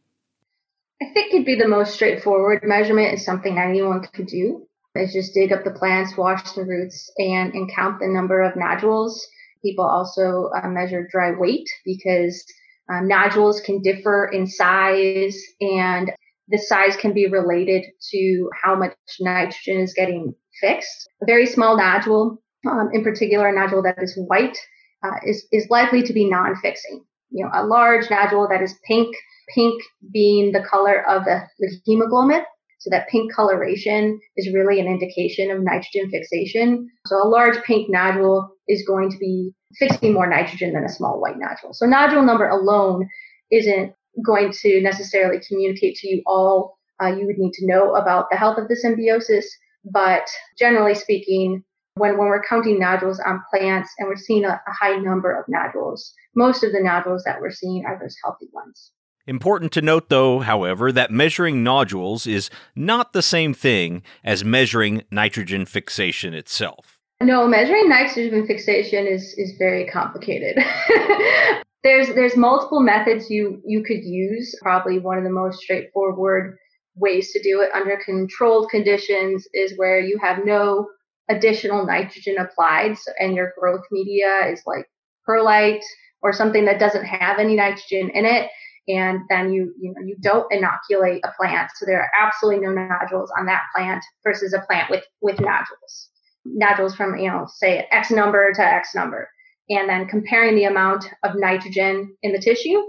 I 1.02 1.06
think 1.14 1.34
it'd 1.34 1.46
be 1.46 1.56
the 1.56 1.68
most 1.68 1.94
straightforward 1.94 2.64
measurement 2.64 3.16
is 3.16 3.26
something 3.26 3.58
anyone 3.58 4.02
could 4.14 4.28
do. 4.28 4.68
Is 4.96 5.12
just 5.12 5.34
dig 5.34 5.52
up 5.52 5.66
the 5.66 5.72
plants, 5.72 6.16
wash 6.16 6.52
the 6.54 6.64
roots, 6.64 7.12
and, 7.18 7.54
and 7.54 7.70
count 7.70 8.00
the 8.00 8.08
number 8.08 8.42
of 8.42 8.56
nodules. 8.56 9.28
People 9.62 9.84
also 9.84 10.50
uh, 10.56 10.70
measure 10.70 11.06
dry 11.12 11.32
weight 11.38 11.68
because 11.84 12.46
um, 12.90 13.08
nodules 13.08 13.60
can 13.60 13.82
differ 13.82 14.30
in 14.32 14.48
size 14.48 15.38
and 15.60 16.12
the 16.48 16.58
size 16.58 16.96
can 16.96 17.14
be 17.14 17.28
related 17.28 17.84
to 18.12 18.50
how 18.64 18.76
much 18.76 18.96
nitrogen 19.20 19.82
is 19.82 19.94
getting 19.94 20.34
fixed. 20.62 21.10
A 21.22 21.26
very 21.26 21.46
small 21.46 21.76
nodule, 21.76 22.42
um, 22.66 22.90
in 22.94 23.04
particular 23.04 23.50
a 23.50 23.54
nodule 23.54 23.82
that 23.84 24.02
is 24.02 24.18
white, 24.28 24.58
uh, 25.04 25.18
is, 25.26 25.46
is 25.52 25.68
likely 25.70 26.04
to 26.04 26.14
be 26.14 26.30
non-fixing. 26.30 27.04
You 27.32 27.46
know, 27.46 27.52
a 27.54 27.66
large 27.66 28.10
nodule 28.10 28.48
that 28.50 28.62
is 28.62 28.76
pink, 28.88 29.14
pink 29.54 29.82
being 30.14 30.52
the 30.52 30.64
color 30.64 31.06
of 31.10 31.26
the, 31.26 31.42
the 31.60 31.70
hemoglobin, 31.86 32.44
so 32.86 32.92
that 32.92 33.10
pink 33.10 33.34
coloration 33.34 34.20
is 34.38 34.54
really 34.54 34.80
an 34.80 34.86
indication 34.86 35.50
of 35.50 35.64
nitrogen 35.64 36.12
fixation. 36.12 36.88
So 37.08 37.16
a 37.16 37.28
large 37.28 37.58
pink 37.64 37.90
nodule 37.90 38.48
is 38.68 38.86
going 38.86 39.10
to 39.10 39.18
be 39.18 39.56
fixing 39.80 40.14
more 40.14 40.30
nitrogen 40.30 40.72
than 40.72 40.84
a 40.84 40.90
small 40.90 41.20
white 41.20 41.40
nodule. 41.40 41.74
So 41.74 41.88
nodule 41.88 42.22
number 42.22 42.48
alone 42.48 43.10
isn't 43.52 43.96
going 44.24 44.52
to 44.62 44.82
necessarily 44.82 45.42
communicate 45.48 45.96
to 45.96 46.08
you 46.08 46.22
all 46.28 46.78
uh, 47.04 47.08
you 47.08 47.26
would 47.26 47.40
need 47.40 47.54
to 47.54 47.66
know 47.66 47.96
about 47.96 48.28
the 48.30 48.38
health 48.38 48.60
of 48.60 48.68
the 48.68 48.76
symbiosis. 48.76 49.50
But 49.84 50.30
generally 50.60 50.94
speaking, 50.94 51.64
when, 51.96 52.20
when 52.20 52.28
we're 52.28 52.44
counting 52.44 52.80
nodules 52.80 53.20
on 53.20 53.42
plants 53.50 53.90
and 53.98 54.08
we're 54.08 54.16
seeing 54.16 54.46
a, 54.46 54.62
a 54.68 54.72
high 54.72 54.98
number 54.98 55.32
of 55.32 55.46
nodules, 55.48 56.14
most 56.36 56.64
of 56.64 56.72
the 56.72 56.84
nodules 56.84 57.24
that 57.24 57.42
we're 57.42 57.50
seeing 57.50 57.84
are 57.84 57.98
those 58.00 58.16
healthy 58.24 58.48
ones. 58.54 58.92
Important 59.28 59.72
to 59.72 59.82
note, 59.82 60.10
though, 60.10 60.40
however, 60.40 60.92
that 60.92 61.10
measuring 61.10 61.64
nodules 61.64 62.28
is 62.28 62.50
not 62.76 63.14
the 63.14 63.24
same 63.24 63.54
thing 63.54 64.04
as 64.24 64.46
measuring 64.46 65.04
nitrogen 65.10 65.66
fixation 65.66 66.34
itself. 66.36 67.00
No, 67.22 67.48
measuring 67.48 67.90
nitrogen 67.90 68.46
fixation 68.46 69.08
is, 69.08 69.34
is 69.38 69.54
very 69.58 69.86
complicated. 69.88 70.58
there's 71.84 72.08
there's 72.10 72.36
multiple 72.36 72.82
methods 72.82 73.30
you 73.30 73.62
you 73.66 73.84
could 73.84 74.04
use. 74.04 74.56
Probably 74.62 75.00
one 75.00 75.18
of 75.18 75.24
the 75.24 75.30
most 75.30 75.60
straightforward 75.60 76.58
ways 76.96 77.32
to 77.32 77.42
do 77.42 77.62
it 77.62 77.72
under 77.74 78.00
controlled 78.04 78.70
conditions 78.70 79.48
is 79.54 79.78
where 79.78 80.00
you 80.00 80.20
have 80.22 80.46
no 80.46 80.88
additional 81.30 81.86
nitrogen 81.86 82.38
applied 82.38 82.98
so, 82.98 83.12
and 83.20 83.36
your 83.36 83.54
growth 83.60 83.84
media 83.92 84.48
is 84.52 84.62
like 84.66 84.86
perlite 85.26 85.84
or 86.22 86.32
something 86.34 86.66
that 86.66 86.80
doesn't 86.80 87.06
have 87.06 87.40
any 87.40 87.56
nitrogen 87.56 88.10
in 88.14 88.26
it 88.26 88.50
and 88.88 89.22
then 89.30 89.52
you 89.52 89.74
you 89.80 89.94
know 89.94 90.02
you 90.06 90.16
don't 90.22 90.52
inoculate 90.52 91.22
a 91.24 91.32
plant 91.38 91.70
so 91.76 91.86
there 91.86 92.02
are 92.02 92.12
absolutely 92.20 92.66
no 92.66 92.72
nodules 92.72 93.32
on 93.38 93.46
that 93.46 93.64
plant 93.76 94.04
versus 94.24 94.54
a 94.54 94.66
plant 94.66 94.90
with 94.90 95.04
with 95.22 95.40
nodules 95.40 96.10
nodules 96.46 96.96
from 96.96 97.18
you 97.18 97.30
know 97.30 97.48
say 97.56 97.88
x 97.92 98.12
number 98.12 98.52
to 98.54 98.62
x 98.62 98.90
number 98.96 99.30
and 99.70 99.90
then 99.90 100.08
comparing 100.08 100.56
the 100.56 100.66
amount 100.66 101.06
of 101.24 101.36
nitrogen 101.36 102.16
in 102.22 102.32
the 102.32 102.40
tissue 102.40 102.82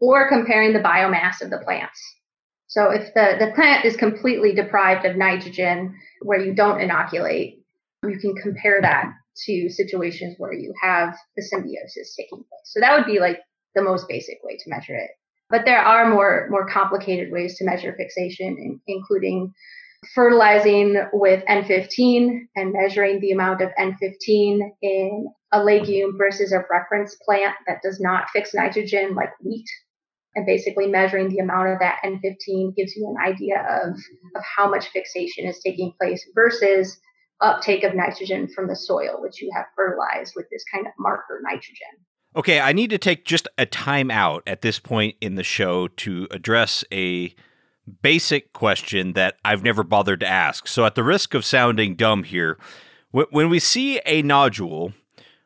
or 0.00 0.28
comparing 0.28 0.72
the 0.72 0.78
biomass 0.78 1.42
of 1.42 1.50
the 1.50 1.58
plants 1.58 2.00
so 2.66 2.90
if 2.90 3.12
the 3.14 3.36
the 3.38 3.52
plant 3.54 3.84
is 3.84 3.96
completely 3.96 4.54
deprived 4.54 5.04
of 5.04 5.16
nitrogen 5.16 5.94
where 6.22 6.40
you 6.40 6.54
don't 6.54 6.80
inoculate 6.80 7.60
you 8.08 8.18
can 8.18 8.34
compare 8.34 8.80
that 8.80 9.12
to 9.46 9.68
situations 9.70 10.36
where 10.38 10.52
you 10.52 10.72
have 10.82 11.16
the 11.36 11.42
symbiosis 11.42 12.14
taking 12.16 12.38
place. 12.38 12.64
So 12.64 12.80
that 12.80 12.96
would 12.96 13.06
be 13.06 13.20
like 13.20 13.40
the 13.74 13.82
most 13.82 14.08
basic 14.08 14.38
way 14.42 14.56
to 14.56 14.70
measure 14.70 14.96
it. 14.96 15.10
But 15.50 15.64
there 15.64 15.80
are 15.80 16.08
more 16.08 16.46
more 16.48 16.68
complicated 16.68 17.32
ways 17.32 17.58
to 17.58 17.64
measure 17.64 17.94
fixation, 17.96 18.80
including 18.86 19.52
fertilizing 20.14 20.96
with 21.12 21.44
N15 21.44 22.46
and 22.56 22.72
measuring 22.72 23.20
the 23.20 23.32
amount 23.32 23.60
of 23.60 23.70
N15 23.78 24.60
in 24.82 25.28
a 25.52 25.62
legume 25.62 26.16
versus 26.16 26.52
a 26.52 26.64
reference 26.70 27.16
plant 27.16 27.54
that 27.66 27.82
does 27.82 28.00
not 28.00 28.30
fix 28.30 28.54
nitrogen 28.54 29.14
like 29.14 29.30
wheat. 29.44 29.66
And 30.36 30.46
basically 30.46 30.86
measuring 30.86 31.28
the 31.28 31.40
amount 31.40 31.70
of 31.70 31.80
that 31.80 31.98
N15 32.04 32.76
gives 32.76 32.94
you 32.94 33.08
an 33.08 33.16
idea 33.20 33.60
of, 33.82 33.94
of 34.36 34.42
how 34.56 34.70
much 34.70 34.88
fixation 34.88 35.44
is 35.44 35.58
taking 35.58 35.92
place 36.00 36.24
versus 36.34 37.00
uptake 37.40 37.82
of 37.82 37.94
nitrogen 37.94 38.46
from 38.46 38.68
the 38.68 38.76
soil, 38.76 39.20
which 39.20 39.42
you 39.42 39.50
have 39.54 39.66
fertilized 39.74 40.34
with 40.36 40.46
this 40.50 40.62
kind 40.72 40.86
of 40.86 40.92
marker 40.98 41.40
nitrogen. 41.42 41.98
Okay, 42.36 42.60
I 42.60 42.72
need 42.72 42.90
to 42.90 42.98
take 42.98 43.24
just 43.24 43.48
a 43.58 43.66
time 43.66 44.10
out 44.10 44.42
at 44.46 44.62
this 44.62 44.78
point 44.78 45.16
in 45.20 45.34
the 45.34 45.42
show 45.42 45.88
to 45.88 46.28
address 46.30 46.84
a 46.92 47.34
basic 48.02 48.52
question 48.52 49.14
that 49.14 49.36
I've 49.44 49.64
never 49.64 49.82
bothered 49.82 50.20
to 50.20 50.28
ask. 50.28 50.68
So, 50.68 50.84
at 50.84 50.94
the 50.94 51.02
risk 51.02 51.34
of 51.34 51.44
sounding 51.44 51.96
dumb 51.96 52.22
here, 52.22 52.56
when 53.10 53.50
we 53.50 53.58
see 53.58 54.00
a 54.06 54.22
nodule, 54.22 54.92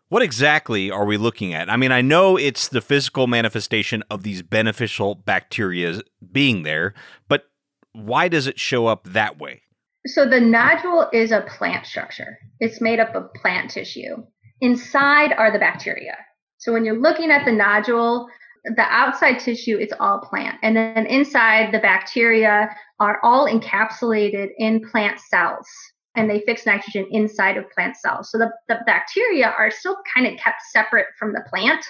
what 0.08 0.22
exactly 0.22 0.90
are 0.90 1.06
we 1.06 1.16
looking 1.16 1.54
at? 1.54 1.70
I 1.70 1.76
mean, 1.76 1.90
I 1.90 2.02
know 2.02 2.36
it's 2.36 2.68
the 2.68 2.82
physical 2.82 3.26
manifestation 3.26 4.02
of 4.10 4.22
these 4.22 4.42
beneficial 4.42 5.14
bacteria 5.14 6.02
being 6.30 6.64
there, 6.64 6.92
but 7.28 7.46
why 7.92 8.28
does 8.28 8.46
it 8.46 8.60
show 8.60 8.86
up 8.86 9.04
that 9.04 9.38
way? 9.38 9.62
So 10.06 10.28
the 10.28 10.40
nodule 10.40 11.08
is 11.14 11.32
a 11.32 11.40
plant 11.40 11.86
structure. 11.86 12.38
It's 12.60 12.82
made 12.82 13.00
up 13.00 13.14
of 13.14 13.32
plant 13.32 13.70
tissue. 13.70 14.16
Inside 14.60 15.32
are 15.32 15.50
the 15.50 15.58
bacteria. 15.58 16.16
So 16.64 16.72
when 16.72 16.86
you're 16.86 16.98
looking 16.98 17.30
at 17.30 17.44
the 17.44 17.52
nodule, 17.52 18.26
the 18.64 18.86
outside 18.88 19.38
tissue, 19.38 19.76
it's 19.76 19.92
all 20.00 20.20
plant. 20.20 20.56
And 20.62 20.74
then 20.74 21.04
inside, 21.04 21.74
the 21.74 21.78
bacteria 21.78 22.74
are 23.00 23.20
all 23.22 23.46
encapsulated 23.46 24.48
in 24.56 24.80
plant 24.90 25.20
cells 25.20 25.66
and 26.16 26.30
they 26.30 26.40
fix 26.46 26.64
nitrogen 26.64 27.06
inside 27.10 27.58
of 27.58 27.70
plant 27.70 27.98
cells. 27.98 28.30
So 28.30 28.38
the, 28.38 28.50
the 28.68 28.78
bacteria 28.86 29.48
are 29.58 29.70
still 29.70 29.98
kind 30.14 30.26
of 30.26 30.38
kept 30.38 30.62
separate 30.70 31.08
from 31.18 31.34
the 31.34 31.44
plant. 31.50 31.84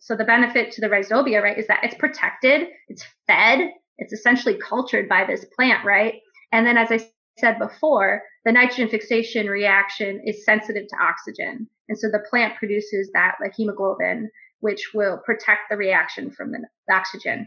So 0.00 0.16
the 0.16 0.24
benefit 0.24 0.72
to 0.72 0.80
the 0.80 0.88
rhizobia, 0.88 1.40
right, 1.40 1.56
is 1.56 1.68
that 1.68 1.84
it's 1.84 1.94
protected, 1.94 2.66
it's 2.88 3.04
fed, 3.28 3.70
it's 3.98 4.12
essentially 4.12 4.58
cultured 4.58 5.08
by 5.08 5.24
this 5.24 5.44
plant, 5.54 5.84
right? 5.84 6.14
And 6.50 6.66
then 6.66 6.76
as 6.76 6.90
I 6.90 6.98
said 7.38 7.58
before, 7.58 8.22
the 8.44 8.52
nitrogen 8.52 8.88
fixation 8.88 9.46
reaction 9.46 10.20
is 10.24 10.44
sensitive 10.44 10.86
to 10.88 10.96
oxygen. 10.96 11.68
And 11.88 11.98
so 11.98 12.08
the 12.10 12.24
plant 12.30 12.56
produces 12.56 13.10
that 13.12 13.36
like 13.40 13.54
hemoglobin, 13.56 14.30
which 14.60 14.90
will 14.94 15.18
protect 15.24 15.62
the 15.70 15.76
reaction 15.76 16.30
from 16.30 16.52
the 16.52 16.60
oxygen. 16.90 17.46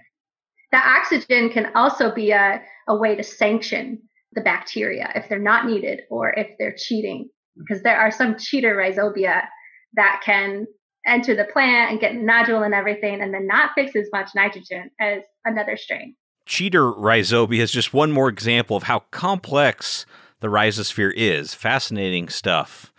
The 0.71 0.77
oxygen 0.77 1.49
can 1.49 1.71
also 1.75 2.13
be 2.13 2.31
a, 2.31 2.61
a 2.87 2.95
way 2.95 3.15
to 3.15 3.23
sanction 3.23 4.01
the 4.33 4.41
bacteria 4.41 5.11
if 5.15 5.27
they're 5.27 5.39
not 5.39 5.65
needed 5.65 6.01
or 6.11 6.31
if 6.31 6.49
they're 6.59 6.75
cheating, 6.77 7.29
because 7.57 7.81
there 7.81 7.97
are 7.97 8.11
some 8.11 8.37
cheater 8.37 8.75
rhizobia 8.75 9.47
that 9.93 10.21
can 10.23 10.67
enter 11.07 11.35
the 11.35 11.45
plant 11.45 11.91
and 11.91 11.99
get 11.99 12.15
nodule 12.15 12.61
and 12.61 12.75
everything 12.75 13.21
and 13.21 13.33
then 13.33 13.47
not 13.47 13.71
fix 13.73 13.95
as 13.95 14.07
much 14.11 14.29
nitrogen 14.35 14.91
as 14.99 15.21
another 15.45 15.75
strain. 15.75 16.15
Cheater 16.49 16.91
rhizobia 16.91 17.59
is 17.59 17.71
just 17.71 17.93
one 17.93 18.11
more 18.11 18.27
example 18.27 18.75
of 18.75 18.83
how 18.83 19.01
complex 19.11 20.07
the 20.39 20.47
rhizosphere 20.47 21.13
is. 21.15 21.53
Fascinating 21.53 22.27
stuff. 22.27 22.91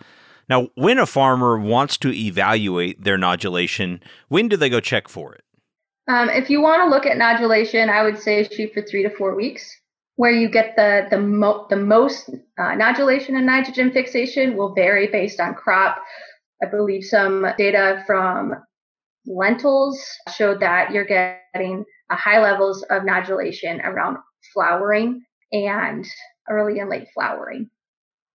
Now, 0.49 0.69
when 0.77 1.01
a 1.01 1.05
farmer 1.05 1.59
wants 1.59 1.97
to 1.99 2.13
evaluate 2.13 3.03
their 3.03 3.19
nodulation, 3.19 4.01
when 4.29 4.47
do 4.47 4.57
they 4.57 4.69
go 4.69 4.79
check 4.79 5.09
for 5.09 5.35
it? 5.35 5.43
Um, 6.07 6.31
if 6.31 6.49
you 6.49 6.61
want 6.61 6.85
to 6.85 6.89
look 6.89 7.07
at 7.07 7.19
nodulation, 7.19 7.89
I 7.89 8.05
would 8.05 8.21
say 8.21 8.49
shoot 8.49 8.73
for 8.73 8.83
three 8.83 9.03
to 9.03 9.11
four 9.11 9.35
weeks. 9.35 9.69
Where 10.15 10.31
you 10.31 10.49
get 10.49 10.77
the 10.77 11.09
the, 11.11 11.19
mo- 11.19 11.67
the 11.71 11.77
most 11.77 12.29
uh, 12.29 12.73
nodulation 12.77 13.31
and 13.31 13.47
nitrogen 13.47 13.91
fixation 13.91 14.57
will 14.57 14.75
vary 14.75 15.09
based 15.09 15.41
on 15.41 15.55
crop. 15.55 16.01
I 16.63 16.67
believe 16.67 17.03
some 17.05 17.47
data 17.59 18.05
from 18.07 18.55
lentils 19.27 20.01
showed 20.37 20.61
that 20.61 20.93
you're 20.93 21.05
getting 21.05 21.85
Uh, 22.11 22.17
high 22.17 22.41
levels 22.41 22.83
of 22.91 23.03
nodulation 23.03 23.83
around 23.85 24.17
flowering 24.53 25.23
and 25.53 26.05
early 26.49 26.79
and 26.81 26.91
late 26.91 27.07
flowering 27.15 27.71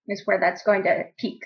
is 0.08 0.22
where 0.26 0.40
that's 0.40 0.64
going 0.64 0.84
to 0.84 1.04
peak 1.18 1.44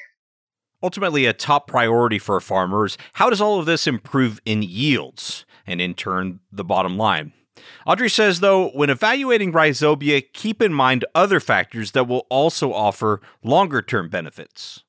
ultimately 0.82 1.26
a 1.26 1.34
top 1.34 1.68
priority 1.68 2.20
for 2.20 2.39
farmers. 2.39 2.98
How 3.13 3.30
does 3.30 3.42
all 3.42 3.60
of 3.60 3.65
this 3.65 3.88
improve 3.88 4.39
in 4.46 4.63
yields 4.63 5.46
and 5.68 5.82
in 5.82 5.94
turn 5.94 6.39
the 6.52 6.63
bottom 6.63 6.98
line? 6.98 7.34
Audrey 7.86 8.10
says, 8.10 8.39
though, 8.39 8.70
when 8.70 8.89
evaluating 8.89 9.52
rhizobia, 9.52 10.24
keep 10.34 10.62
in 10.62 10.74
mind 10.74 11.04
other 11.13 11.39
factors 11.39 11.92
that 11.92 12.08
will 12.08 12.26
also 12.30 12.74
offer 12.74 13.22
longer 13.44 13.82
term 13.82 14.10
benefits. 14.10 14.84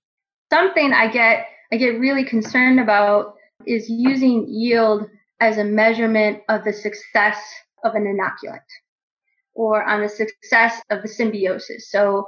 Something 0.52 0.92
I 0.92 1.08
get 1.10 1.46
I 1.72 1.76
get 1.76 2.00
really 2.00 2.24
concerned 2.24 2.80
about 2.80 3.34
is 3.66 3.88
using 3.88 4.46
yield 4.48 5.08
as 5.40 5.58
a 5.58 5.64
measurement 5.64 6.42
of 6.48 6.64
the 6.64 6.72
success 6.72 7.38
of 7.84 7.94
an 7.94 8.04
inoculant 8.04 8.60
or 9.54 9.82
on 9.82 10.02
the 10.02 10.08
success 10.08 10.80
of 10.90 11.02
the 11.02 11.08
symbiosis. 11.08 11.90
So 11.90 12.26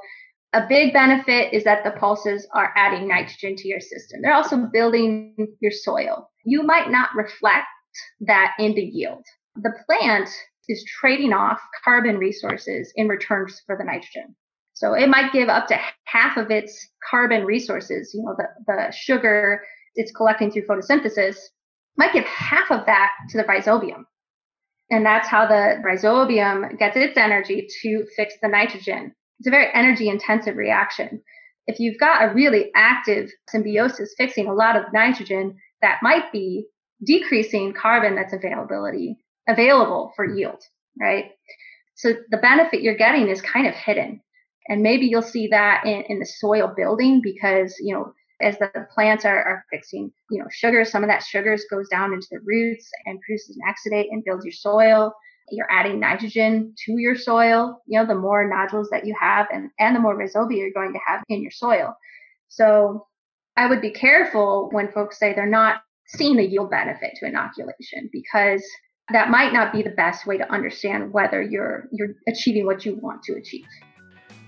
a 0.54 0.66
big 0.66 0.92
benefit 0.92 1.52
is 1.52 1.64
that 1.64 1.84
the 1.84 1.92
pulses 1.92 2.46
are 2.52 2.72
adding 2.76 3.08
nitrogen 3.08 3.56
to 3.56 3.68
your 3.68 3.80
system. 3.80 4.20
They're 4.20 4.34
also 4.34 4.68
building 4.72 5.34
your 5.60 5.72
soil. 5.72 6.30
You 6.44 6.62
might 6.62 6.90
not 6.90 7.14
reflect 7.14 7.66
that 8.20 8.54
in 8.58 8.74
the 8.74 8.82
yield. 8.82 9.24
The 9.56 9.72
plant 9.86 10.28
is 10.68 10.84
trading 10.84 11.32
off 11.32 11.60
carbon 11.84 12.18
resources 12.18 12.92
in 12.96 13.08
return 13.08 13.46
for 13.66 13.76
the 13.76 13.84
nitrogen. 13.84 14.34
So 14.74 14.94
it 14.94 15.08
might 15.08 15.32
give 15.32 15.48
up 15.48 15.68
to 15.68 15.78
half 16.04 16.36
of 16.36 16.50
its 16.50 16.88
carbon 17.08 17.44
resources, 17.44 18.12
you 18.14 18.22
know, 18.22 18.34
the, 18.36 18.46
the 18.66 18.92
sugar 18.92 19.62
it's 19.94 20.12
collecting 20.12 20.50
through 20.50 20.66
photosynthesis, 20.66 21.36
might 21.96 22.12
give 22.12 22.24
half 22.24 22.70
of 22.70 22.86
that 22.86 23.10
to 23.30 23.38
the 23.38 23.44
rhizobium. 23.44 24.04
And 24.90 25.06
that's 25.06 25.28
how 25.28 25.46
the 25.46 25.82
rhizobium 25.84 26.78
gets 26.78 26.96
its 26.96 27.16
energy 27.16 27.68
to 27.82 28.04
fix 28.16 28.34
the 28.42 28.48
nitrogen 28.48 29.14
it's 29.42 29.48
a 29.48 29.50
very 29.50 29.74
energy 29.74 30.08
intensive 30.08 30.56
reaction. 30.56 31.20
If 31.66 31.80
you've 31.80 31.98
got 31.98 32.22
a 32.22 32.32
really 32.32 32.70
active 32.76 33.28
symbiosis 33.48 34.14
fixing 34.16 34.46
a 34.46 34.54
lot 34.54 34.76
of 34.76 34.92
nitrogen, 34.92 35.58
that 35.80 35.98
might 36.00 36.30
be 36.30 36.66
decreasing 37.04 37.72
carbon 37.72 38.14
that's 38.14 38.32
availability 38.32 39.16
available 39.48 40.12
for 40.14 40.32
yield, 40.32 40.62
right? 41.00 41.32
So 41.96 42.12
the 42.30 42.36
benefit 42.36 42.82
you're 42.82 42.94
getting 42.94 43.26
is 43.28 43.42
kind 43.42 43.66
of 43.66 43.74
hidden. 43.74 44.20
And 44.68 44.80
maybe 44.80 45.06
you'll 45.06 45.22
see 45.22 45.48
that 45.48 45.86
in, 45.86 46.04
in 46.08 46.20
the 46.20 46.26
soil 46.26 46.72
building 46.76 47.20
because, 47.20 47.74
you 47.80 47.92
know, 47.92 48.12
as 48.42 48.58
the 48.58 48.70
plants 48.94 49.24
are, 49.24 49.42
are 49.42 49.64
fixing, 49.70 50.12
you 50.30 50.38
know, 50.38 50.48
sugar, 50.50 50.84
some 50.84 51.02
of 51.02 51.08
that 51.08 51.22
sugars 51.22 51.64
goes 51.70 51.88
down 51.88 52.12
into 52.12 52.26
the 52.30 52.40
roots 52.44 52.90
and 53.06 53.20
produces 53.20 53.56
an 53.56 53.62
exudate 53.72 54.08
and 54.10 54.24
builds 54.24 54.44
your 54.44 54.52
soil 54.52 55.14
you're 55.50 55.70
adding 55.70 56.00
nitrogen 56.00 56.74
to 56.86 56.92
your 56.98 57.16
soil, 57.16 57.82
you 57.86 57.98
know, 57.98 58.06
the 58.06 58.14
more 58.14 58.48
nodules 58.48 58.88
that 58.90 59.06
you 59.06 59.14
have 59.20 59.46
and, 59.52 59.70
and 59.78 59.94
the 59.94 60.00
more 60.00 60.16
rhizobia 60.16 60.56
you're 60.56 60.72
going 60.72 60.92
to 60.92 61.00
have 61.06 61.22
in 61.28 61.42
your 61.42 61.50
soil. 61.50 61.94
So 62.48 63.06
I 63.56 63.66
would 63.66 63.80
be 63.80 63.90
careful 63.90 64.68
when 64.72 64.90
folks 64.92 65.18
say 65.18 65.34
they're 65.34 65.46
not 65.46 65.82
seeing 66.06 66.36
the 66.36 66.46
yield 66.46 66.70
benefit 66.70 67.12
to 67.16 67.26
inoculation 67.26 68.08
because 68.12 68.64
that 69.12 69.30
might 69.30 69.52
not 69.52 69.72
be 69.72 69.82
the 69.82 69.90
best 69.90 70.26
way 70.26 70.38
to 70.38 70.50
understand 70.50 71.12
whether 71.12 71.42
you're 71.42 71.88
you're 71.92 72.14
achieving 72.26 72.64
what 72.64 72.86
you 72.86 72.96
want 72.96 73.22
to 73.24 73.34
achieve. 73.34 73.66